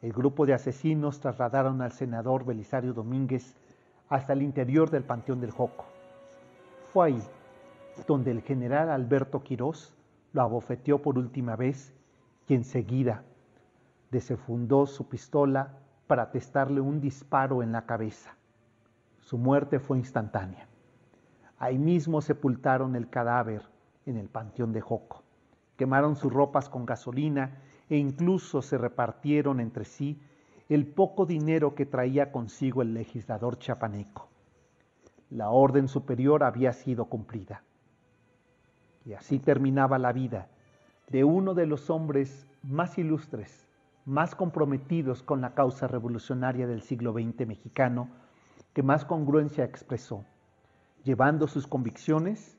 el 0.00 0.12
grupo 0.12 0.46
de 0.46 0.54
asesinos 0.54 1.20
trasladaron 1.20 1.80
al 1.80 1.92
senador 1.92 2.44
Belisario 2.44 2.92
Domínguez 2.92 3.54
hasta 4.08 4.32
el 4.32 4.42
interior 4.42 4.90
del 4.90 5.04
Panteón 5.04 5.40
del 5.40 5.52
Joco. 5.52 5.84
Fue 6.92 7.06
ahí 7.06 7.22
donde 8.06 8.32
el 8.32 8.42
general 8.42 8.90
Alberto 8.90 9.42
Quirós 9.42 9.94
lo 10.32 10.42
abofeteó 10.42 11.00
por 11.00 11.18
última 11.18 11.56
vez 11.56 11.94
y 12.48 12.54
enseguida 12.54 13.24
desefundó 14.10 14.86
su 14.86 15.08
pistola 15.08 15.78
para 16.06 16.30
testarle 16.30 16.80
un 16.80 17.00
disparo 17.00 17.62
en 17.62 17.72
la 17.72 17.86
cabeza. 17.86 18.36
Su 19.20 19.38
muerte 19.38 19.78
fue 19.78 19.98
instantánea. 19.98 20.68
Ahí 21.58 21.78
mismo 21.78 22.20
sepultaron 22.20 22.96
el 22.96 23.08
cadáver 23.08 23.62
en 24.04 24.16
el 24.16 24.28
Panteón 24.28 24.72
de 24.72 24.80
Joco. 24.80 25.22
Quemaron 25.76 26.16
sus 26.16 26.32
ropas 26.32 26.68
con 26.68 26.84
gasolina 26.84 27.58
e 27.88 27.96
incluso 27.96 28.62
se 28.62 28.76
repartieron 28.78 29.60
entre 29.60 29.84
sí 29.84 30.20
el 30.68 30.86
poco 30.86 31.24
dinero 31.24 31.74
que 31.74 31.86
traía 31.86 32.32
consigo 32.32 32.82
el 32.82 32.94
legislador 32.94 33.58
chapaneco. 33.58 34.28
La 35.30 35.50
orden 35.50 35.88
superior 35.88 36.44
había 36.44 36.72
sido 36.72 37.06
cumplida. 37.06 37.62
Y 39.04 39.14
así 39.14 39.38
terminaba 39.38 39.98
la 39.98 40.12
vida 40.12 40.48
de 41.08 41.24
uno 41.24 41.54
de 41.54 41.66
los 41.66 41.90
hombres 41.90 42.46
más 42.62 42.98
ilustres, 42.98 43.66
más 44.04 44.34
comprometidos 44.34 45.22
con 45.22 45.40
la 45.40 45.54
causa 45.54 45.86
revolucionaria 45.86 46.66
del 46.66 46.82
siglo 46.82 47.12
XX 47.12 47.46
mexicano, 47.46 48.08
que 48.72 48.82
más 48.82 49.04
congruencia 49.04 49.64
expresó, 49.64 50.24
llevando 51.04 51.46
sus 51.46 51.66
convicciones 51.66 52.58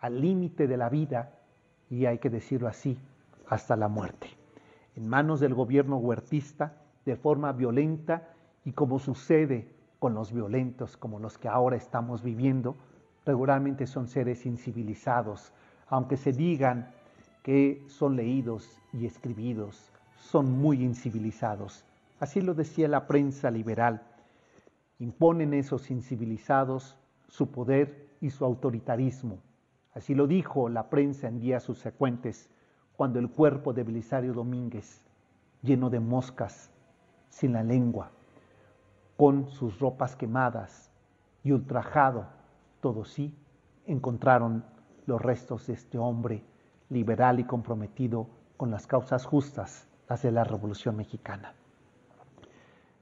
al 0.00 0.20
límite 0.20 0.66
de 0.66 0.76
la 0.76 0.88
vida 0.88 1.38
y 1.90 2.06
hay 2.06 2.18
que 2.18 2.30
decirlo 2.30 2.68
así, 2.68 2.98
hasta 3.46 3.76
la 3.76 3.88
muerte 3.88 4.40
en 4.96 5.08
manos 5.08 5.40
del 5.40 5.54
gobierno 5.54 5.96
huertista 5.96 6.74
de 7.04 7.16
forma 7.16 7.52
violenta 7.52 8.28
y 8.64 8.72
como 8.72 8.98
sucede 8.98 9.74
con 9.98 10.14
los 10.14 10.32
violentos 10.32 10.96
como 10.96 11.18
los 11.18 11.38
que 11.38 11.48
ahora 11.48 11.76
estamos 11.76 12.22
viviendo, 12.22 12.76
regularmente 13.24 13.86
son 13.86 14.08
seres 14.08 14.46
incivilizados, 14.46 15.52
aunque 15.88 16.16
se 16.16 16.32
digan 16.32 16.90
que 17.42 17.84
son 17.88 18.16
leídos 18.16 18.80
y 18.92 19.06
escribidos, 19.06 19.90
son 20.16 20.52
muy 20.52 20.82
incivilizados. 20.82 21.84
Así 22.18 22.40
lo 22.40 22.54
decía 22.54 22.88
la 22.88 23.06
prensa 23.06 23.50
liberal. 23.50 24.02
Imponen 24.98 25.54
esos 25.54 25.90
incivilizados 25.90 26.96
su 27.28 27.50
poder 27.50 28.10
y 28.20 28.30
su 28.30 28.44
autoritarismo. 28.44 29.38
Así 29.94 30.14
lo 30.14 30.26
dijo 30.26 30.68
la 30.68 30.90
prensa 30.90 31.28
en 31.28 31.40
días 31.40 31.62
subsecuentes 31.62 32.50
cuando 32.96 33.18
el 33.18 33.30
cuerpo 33.30 33.72
de 33.72 33.84
Belisario 33.84 34.34
Domínguez, 34.34 35.02
lleno 35.62 35.88
de 35.88 36.00
moscas, 36.00 36.70
sin 37.30 37.54
la 37.54 37.62
lengua, 37.62 38.10
con 39.16 39.48
sus 39.48 39.78
ropas 39.78 40.16
quemadas 40.16 40.90
y 41.42 41.52
ultrajado, 41.52 42.26
todo 42.80 43.04
sí, 43.04 43.34
encontraron 43.86 44.64
los 45.06 45.20
restos 45.20 45.66
de 45.66 45.72
este 45.74 45.98
hombre 45.98 46.44
liberal 46.90 47.40
y 47.40 47.44
comprometido 47.44 48.26
con 48.56 48.70
las 48.70 48.86
causas 48.86 49.24
justas, 49.24 49.88
las 50.08 50.22
de 50.22 50.32
la 50.32 50.44
Revolución 50.44 50.96
Mexicana. 50.96 51.54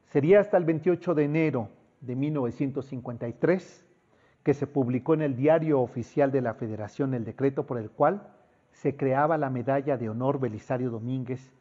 Sería 0.07 0.41
hasta 0.41 0.57
el 0.57 0.65
28 0.65 1.15
de 1.15 1.25
enero 1.25 1.69
de 2.01 2.15
1953 2.15 3.85
que 4.43 4.55
se 4.55 4.67
publicó 4.67 5.15
en 5.15 5.23
el 5.23 5.37
Diario 5.37 5.81
Oficial 5.81 6.31
de 6.31 6.41
la 6.41 6.55
Federación 6.55 7.13
el 7.15 7.25
decreto 7.25 7.67
por 7.67 7.79
el 7.79 7.91
cual 7.91 8.23
se 8.73 8.97
creaba 8.97 9.37
la 9.37 9.51
medalla 9.51 9.97
de 9.97 10.09
honor 10.09 10.39
Belisario 10.39 10.91
Domínguez 10.91 11.53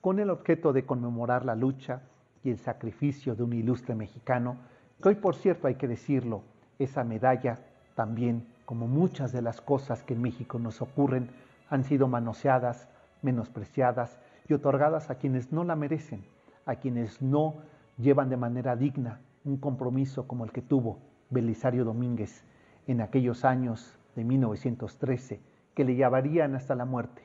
con 0.00 0.18
el 0.18 0.30
objeto 0.30 0.72
de 0.72 0.84
conmemorar 0.84 1.44
la 1.44 1.54
lucha 1.54 2.02
y 2.42 2.50
el 2.50 2.58
sacrificio 2.58 3.34
de 3.34 3.42
un 3.42 3.52
ilustre 3.54 3.94
mexicano 3.94 4.58
Que 5.02 5.08
hoy, 5.08 5.14
por 5.14 5.34
cierto, 5.34 5.66
hay 5.66 5.76
que 5.76 5.88
decirlo, 5.88 6.42
esa 6.78 7.04
medalla 7.04 7.58
también, 7.94 8.46
como 8.64 8.86
muchas 8.86 9.32
de 9.32 9.42
las 9.42 9.60
cosas 9.60 10.02
que 10.02 10.14
en 10.14 10.22
México 10.22 10.58
nos 10.58 10.82
ocurren, 10.82 11.30
han 11.74 11.82
sido 11.84 12.06
manoseadas, 12.06 12.88
menospreciadas 13.22 14.20
y 14.48 14.54
otorgadas 14.54 15.10
a 15.10 15.16
quienes 15.16 15.52
no 15.52 15.64
la 15.64 15.74
merecen, 15.74 16.24
a 16.66 16.76
quienes 16.76 17.20
no 17.20 17.56
llevan 17.98 18.28
de 18.28 18.36
manera 18.36 18.76
digna 18.76 19.20
un 19.44 19.56
compromiso 19.56 20.28
como 20.28 20.44
el 20.44 20.52
que 20.52 20.62
tuvo 20.62 21.00
Belisario 21.30 21.84
Domínguez 21.84 22.44
en 22.86 23.00
aquellos 23.00 23.44
años 23.44 23.98
de 24.14 24.22
1913, 24.22 25.40
que 25.74 25.84
le 25.84 25.96
llevarían 25.96 26.54
hasta 26.54 26.76
la 26.76 26.84
muerte. 26.84 27.22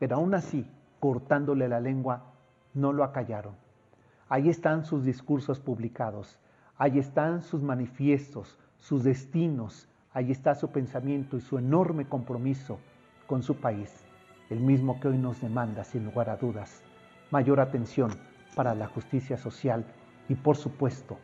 Pero 0.00 0.16
aún 0.16 0.34
así, 0.34 0.68
cortándole 0.98 1.68
la 1.68 1.78
lengua, 1.78 2.32
no 2.74 2.92
lo 2.92 3.04
acallaron. 3.04 3.54
Ahí 4.28 4.48
están 4.48 4.84
sus 4.84 5.04
discursos 5.04 5.60
publicados, 5.60 6.40
ahí 6.76 6.98
están 6.98 7.42
sus 7.42 7.62
manifiestos, 7.62 8.58
sus 8.78 9.04
destinos, 9.04 9.88
ahí 10.12 10.32
está 10.32 10.56
su 10.56 10.70
pensamiento 10.70 11.36
y 11.36 11.40
su 11.40 11.58
enorme 11.58 12.08
compromiso 12.08 12.80
con 13.26 13.42
su 13.42 13.56
país, 13.56 14.04
el 14.50 14.60
mismo 14.60 15.00
que 15.00 15.08
hoy 15.08 15.18
nos 15.18 15.40
demanda, 15.40 15.84
sin 15.84 16.04
lugar 16.04 16.30
a 16.30 16.36
dudas, 16.36 16.82
mayor 17.30 17.60
atención 17.60 18.10
para 18.54 18.74
la 18.74 18.86
justicia 18.86 19.36
social 19.36 19.84
y, 20.28 20.34
por 20.34 20.56
supuesto, 20.56 21.18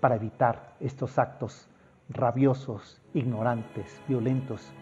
para 0.00 0.16
evitar 0.16 0.74
estos 0.80 1.18
actos 1.18 1.68
rabiosos, 2.08 3.00
ignorantes, 3.14 4.00
violentos, 4.06 4.72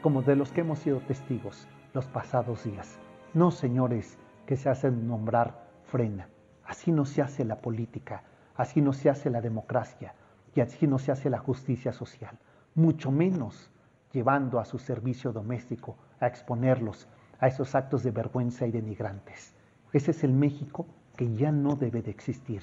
como 0.00 0.22
de 0.22 0.36
los 0.36 0.50
que 0.50 0.62
hemos 0.62 0.80
sido 0.80 0.98
testigos 1.00 1.68
los 1.94 2.06
pasados 2.06 2.64
días. 2.64 2.98
No, 3.34 3.50
señores, 3.50 4.18
que 4.46 4.56
se 4.56 4.68
hacen 4.68 5.06
nombrar 5.06 5.68
frena. 5.84 6.28
Así 6.64 6.90
no 6.90 7.04
se 7.04 7.22
hace 7.22 7.44
la 7.44 7.60
política, 7.60 8.24
así 8.56 8.80
no 8.80 8.92
se 8.92 9.10
hace 9.10 9.30
la 9.30 9.40
democracia 9.40 10.14
y 10.54 10.60
así 10.60 10.86
no 10.86 10.98
se 10.98 11.12
hace 11.12 11.30
la 11.30 11.38
justicia 11.38 11.92
social, 11.92 12.38
mucho 12.74 13.10
menos 13.10 13.70
llevando 14.12 14.58
a 14.58 14.64
su 14.64 14.78
servicio 14.78 15.32
doméstico 15.32 15.96
a 16.22 16.28
exponerlos 16.28 17.08
a 17.40 17.48
esos 17.48 17.74
actos 17.74 18.04
de 18.04 18.12
vergüenza 18.12 18.66
y 18.66 18.70
denigrantes. 18.70 19.52
Ese 19.92 20.12
es 20.12 20.22
el 20.22 20.32
México 20.32 20.86
que 21.16 21.34
ya 21.34 21.50
no 21.50 21.74
debe 21.74 22.00
de 22.00 22.12
existir. 22.12 22.62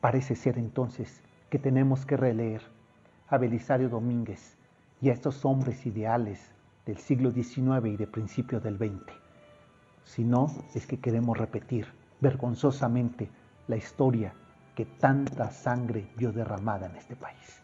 Parece 0.00 0.34
ser 0.34 0.58
entonces 0.58 1.20
que 1.50 1.58
tenemos 1.58 2.06
que 2.06 2.16
releer 2.16 2.62
a 3.28 3.36
Belisario 3.36 3.90
Domínguez 3.90 4.56
y 5.02 5.10
a 5.10 5.12
estos 5.12 5.44
hombres 5.44 5.84
ideales 5.84 6.50
del 6.86 6.96
siglo 6.96 7.30
XIX 7.30 7.86
y 7.86 7.96
de 7.96 8.06
principio 8.06 8.60
del 8.60 8.78
XX. 8.78 9.12
Si 10.04 10.24
no, 10.24 10.46
es 10.74 10.86
que 10.86 10.98
queremos 10.98 11.36
repetir 11.36 11.86
vergonzosamente 12.20 13.28
la 13.66 13.76
historia 13.76 14.32
que 14.74 14.86
tanta 14.86 15.50
sangre 15.50 16.08
vio 16.16 16.32
derramada 16.32 16.86
en 16.86 16.96
este 16.96 17.14
país. 17.14 17.62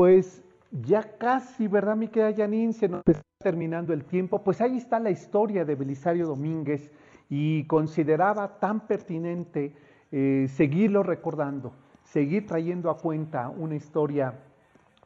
Pues 0.00 0.42
ya 0.72 1.02
casi, 1.18 1.68
¿verdad, 1.68 1.94
mi 1.94 2.08
querida 2.08 2.34
Janine? 2.34 2.72
Se 2.72 2.88
nos 2.88 3.02
está 3.06 3.20
terminando 3.36 3.92
el 3.92 4.02
tiempo. 4.06 4.42
Pues 4.42 4.62
ahí 4.62 4.78
está 4.78 4.98
la 4.98 5.10
historia 5.10 5.66
de 5.66 5.74
Belisario 5.74 6.26
Domínguez 6.26 6.90
y 7.28 7.64
consideraba 7.64 8.58
tan 8.58 8.86
pertinente 8.86 9.74
eh, 10.10 10.46
seguirlo 10.48 11.02
recordando, 11.02 11.74
seguir 12.02 12.46
trayendo 12.46 12.88
a 12.88 12.96
cuenta 12.96 13.50
una 13.50 13.74
historia 13.74 14.38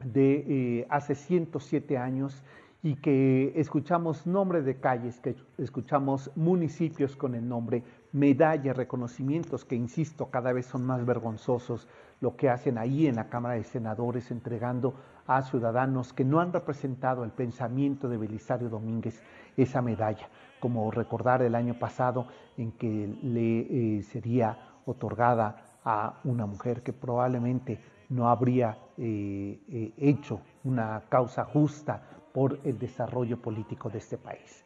de 0.01 0.45
eh, 0.47 0.87
hace 0.89 1.13
107 1.13 1.97
años 1.97 2.41
y 2.81 2.95
que 2.95 3.51
escuchamos 3.57 4.25
nombres 4.25 4.63
de 4.63 4.77
calles, 4.79 5.19
que 5.19 5.35
escuchamos 5.57 6.31
municipios 6.37 7.17
con 7.17 7.35
el 7.35 7.45
nombre, 7.49 7.83
medallas, 8.15 8.77
reconocimientos 8.77 9.65
que, 9.65 9.75
insisto, 9.75 10.29
cada 10.31 10.53
vez 10.53 10.67
son 10.67 10.85
más 10.85 11.05
vergonzosos, 11.05 11.89
lo 12.21 12.37
que 12.37 12.49
hacen 12.49 12.77
ahí 12.77 13.07
en 13.07 13.15
la 13.17 13.27
Cámara 13.27 13.55
de 13.55 13.65
Senadores 13.65 14.31
entregando 14.31 14.93
a 15.27 15.41
ciudadanos 15.41 16.13
que 16.13 16.23
no 16.23 16.39
han 16.39 16.53
representado 16.53 17.25
el 17.25 17.31
pensamiento 17.31 18.07
de 18.07 18.15
Belisario 18.15 18.69
Domínguez 18.69 19.21
esa 19.57 19.81
medalla, 19.81 20.29
como 20.61 20.89
recordar 20.91 21.41
el 21.41 21.55
año 21.55 21.77
pasado 21.77 22.27
en 22.57 22.71
que 22.71 23.13
le 23.21 23.97
eh, 23.97 24.03
sería 24.03 24.57
otorgada 24.85 25.77
a 25.83 26.21
una 26.23 26.45
mujer 26.45 26.83
que 26.83 26.93
probablemente 26.93 27.81
no 28.07 28.29
habría 28.29 28.77
eh, 28.97 29.59
eh, 29.69 29.91
hecho 29.97 30.39
una 30.63 31.03
causa 31.09 31.43
justa 31.43 32.01
por 32.33 32.59
el 32.63 32.79
desarrollo 32.79 33.41
político 33.41 33.89
de 33.89 33.97
este 33.97 34.17
país. 34.17 34.63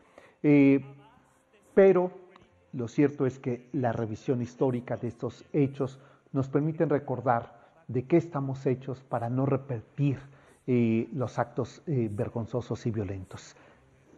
pero 1.73 2.28
lo 2.73 2.87
cierto 2.87 3.25
es 3.25 3.39
que 3.39 3.69
la 3.73 3.91
revisión 3.91 4.41
histórica 4.41 4.97
de 4.97 5.07
estos 5.07 5.45
hechos 5.53 5.99
nos 6.31 6.49
permite 6.49 6.85
recordar 6.85 7.59
de 7.87 8.05
qué 8.05 8.17
estamos 8.17 8.65
hechos 8.65 9.01
para 9.01 9.29
no 9.29 9.45
repetir 9.45 10.19
los 10.67 11.39
actos 11.39 11.81
vergonzosos 11.87 12.85
y 12.85 12.91
violentos. 12.91 13.55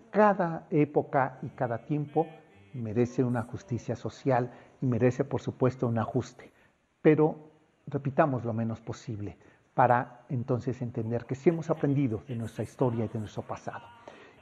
Cada 0.10 0.68
época 0.70 1.40
y 1.42 1.48
cada 1.50 1.86
tiempo 1.86 2.28
merece 2.74 3.24
una 3.24 3.44
justicia 3.44 3.96
social 3.96 4.52
y 4.82 4.86
merece, 4.86 5.24
por 5.24 5.42
supuesto, 5.42 5.88
un 5.88 5.98
ajuste. 5.98 6.52
Pero 7.02 7.38
repitamos 7.88 8.44
lo 8.44 8.54
menos 8.54 8.82
posible 8.82 9.38
para 9.74 10.26
entonces 10.30 10.82
entender 10.82 11.26
que 11.26 11.36
sí 11.36 11.50
hemos 11.50 11.70
aprendido 11.70 12.24
de 12.28 12.36
nuestra 12.36 12.64
historia 12.64 13.06
y 13.06 13.08
de 13.08 13.20
nuestro 13.20 13.44
pasado. 13.44 13.86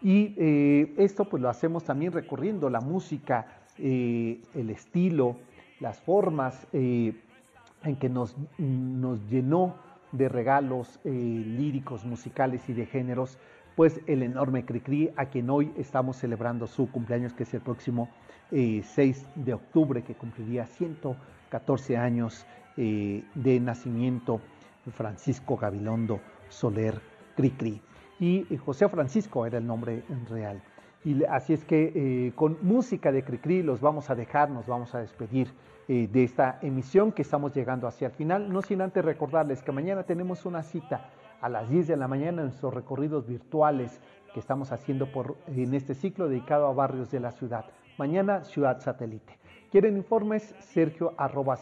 Y 0.02 0.34
eh, 0.38 0.94
esto 0.98 1.26
pues 1.26 1.42
lo 1.42 1.50
hacemos 1.50 1.84
también 1.84 2.12
recorriendo 2.12 2.70
la 2.70 2.80
música, 2.80 3.59
eh, 3.80 4.42
el 4.56 4.70
estilo, 4.70 5.38
las 5.80 6.00
formas 6.00 6.68
eh, 6.74 7.14
en 7.84 7.96
que 7.96 8.10
nos, 8.10 8.36
nos, 8.58 9.20
llenó 9.30 9.76
de 10.12 10.28
regalos 10.28 11.00
líricos, 11.04 12.04
musicales 12.04 12.68
y 12.68 12.74
de 12.74 12.86
géneros, 12.86 13.38
pues 13.80 14.02
el 14.08 14.24
enorme 14.24 14.66
Cricri, 14.66 15.10
a 15.16 15.28
quien 15.28 15.50
hoy 15.50 15.72
estamos 15.78 16.18
celebrando 16.18 16.68
su 16.68 16.92
cumpleaños, 16.92 17.34
que 17.34 17.44
es 17.44 17.54
el 17.54 17.62
próximo 17.62 18.10
6 18.50 18.92
eh, 18.98 19.16
de 19.36 19.54
octubre, 19.54 20.04
que 20.04 20.16
cumpliría 20.16 20.66
114 20.66 21.96
años 21.96 22.46
eh, 22.76 23.24
de 23.36 23.60
nacimiento, 23.62 24.42
Francisco 24.92 25.56
Gabilondo 25.56 26.20
Soler 26.50 27.00
Cricri. 27.38 27.82
Y 28.20 28.46
eh, 28.54 28.58
José 28.58 28.90
Francisco 28.90 29.46
era 29.46 29.60
el 29.60 29.66
nombre 29.66 30.04
real. 30.30 30.62
Y 31.06 31.24
así 31.24 31.54
es 31.54 31.64
que 31.64 32.34
con 32.36 32.58
música 32.62 33.12
de 33.12 33.24
Cricri 33.24 33.64
los 33.64 33.80
vamos 33.80 34.10
a 34.10 34.16
dejar, 34.16 34.50
nos 34.50 34.68
vamos 34.68 34.94
a 34.96 35.00
despedir 35.00 35.54
de 35.88 36.24
esta 36.24 36.60
emisión 36.62 37.12
que 37.12 37.22
estamos 37.22 37.56
llegando 37.56 37.88
hacia 37.88 38.08
el 38.08 38.14
final, 38.14 38.52
no 38.52 38.62
sin 38.62 38.82
antes 38.82 39.04
recordarles 39.04 39.64
que 39.64 39.72
mañana 39.72 40.04
tenemos 40.04 40.46
una 40.46 40.62
cita 40.62 41.10
a 41.42 41.50
las 41.50 41.70
10 41.70 41.88
de 41.88 41.98
la 41.98 42.08
mañana 42.08 42.42
en 42.42 42.48
nuestros 42.48 42.74
recorridos 42.74 43.28
virtuales 43.28 44.02
que 44.34 44.40
estamos 44.40 44.72
haciendo 44.72 45.12
por, 45.12 45.38
en 45.48 45.74
este 45.74 45.96
ciclo 45.96 46.28
dedicado 46.28 46.68
a 46.68 46.74
barrios 46.74 47.12
de 47.12 47.20
la 47.20 47.32
ciudad. 47.32 47.66
Mañana 47.98 48.44
Ciudad 48.44 48.80
Satélite. 48.80 49.38
¿Quieren 49.72 49.98
informes? 49.98 50.56
Sergio 50.60 51.14
arroba 51.18 51.58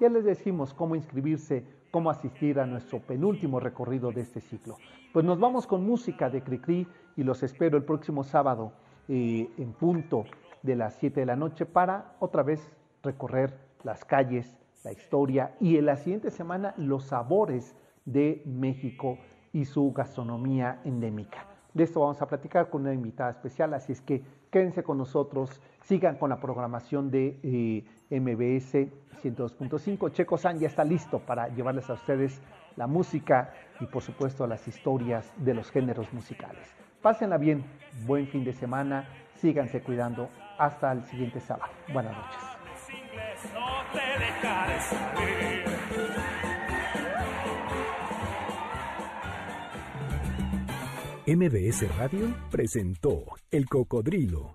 Ya 0.00 0.08
les 0.08 0.24
decimos 0.24 0.72
cómo 0.72 0.96
inscribirse, 0.96 1.64
cómo 1.94 2.10
asistir 2.10 2.58
a 2.58 2.66
nuestro 2.66 2.98
penúltimo 2.98 3.60
recorrido 3.60 4.10
de 4.10 4.22
este 4.22 4.40
ciclo. 4.40 4.78
Pues 5.12 5.24
nos 5.24 5.38
vamos 5.38 5.64
con 5.64 5.86
música 5.86 6.28
de 6.28 6.42
Cricri 6.42 6.88
y 7.14 7.22
los 7.22 7.44
espero 7.44 7.76
el 7.76 7.84
próximo 7.84 8.24
sábado 8.24 8.72
eh, 9.06 9.48
en 9.58 9.72
punto 9.74 10.24
de 10.64 10.74
las 10.74 10.94
7 10.94 11.20
de 11.20 11.26
la 11.26 11.36
noche 11.36 11.66
para 11.66 12.16
otra 12.18 12.42
vez 12.42 12.68
recorrer 13.04 13.56
las 13.84 14.04
calles, 14.04 14.58
la 14.82 14.90
historia 14.90 15.54
y 15.60 15.76
en 15.76 15.86
la 15.86 15.94
siguiente 15.94 16.32
semana 16.32 16.74
los 16.78 17.04
sabores 17.04 17.76
de 18.04 18.42
México 18.44 19.16
y 19.52 19.64
su 19.64 19.92
gastronomía 19.92 20.80
endémica. 20.84 21.46
De 21.74 21.84
esto 21.84 22.00
vamos 22.00 22.20
a 22.20 22.26
platicar 22.26 22.70
con 22.70 22.82
una 22.82 22.92
invitada 22.92 23.30
especial, 23.30 23.72
así 23.72 23.92
es 23.92 24.00
que 24.00 24.20
quédense 24.50 24.82
con 24.82 24.98
nosotros, 24.98 25.60
sigan 25.82 26.16
con 26.16 26.30
la 26.30 26.40
programación 26.40 27.12
de 27.12 27.38
eh, 27.44 27.84
MBS 28.20 28.88
102.5. 29.22 30.12
Checo 30.12 30.36
San 30.38 30.58
ya 30.58 30.68
está 30.68 30.84
listo 30.84 31.18
para 31.18 31.48
llevarles 31.48 31.88
a 31.90 31.94
ustedes 31.94 32.40
la 32.76 32.86
música 32.86 33.52
y 33.80 33.86
por 33.86 34.02
supuesto 34.02 34.46
las 34.46 34.66
historias 34.68 35.32
de 35.36 35.54
los 35.54 35.70
géneros 35.70 36.12
musicales. 36.12 36.66
Pásenla 37.02 37.36
bien, 37.36 37.64
buen 38.06 38.26
fin 38.28 38.44
de 38.44 38.52
semana, 38.52 39.08
síganse 39.36 39.82
cuidando. 39.82 40.28
Hasta 40.58 40.92
el 40.92 41.04
siguiente 41.04 41.40
sábado. 41.40 41.72
Buenas 41.92 42.16
noches. 42.16 42.54
MBS 51.26 51.96
Radio 51.96 52.34
presentó 52.50 53.24
El 53.50 53.66
Cocodrilo. 53.66 54.54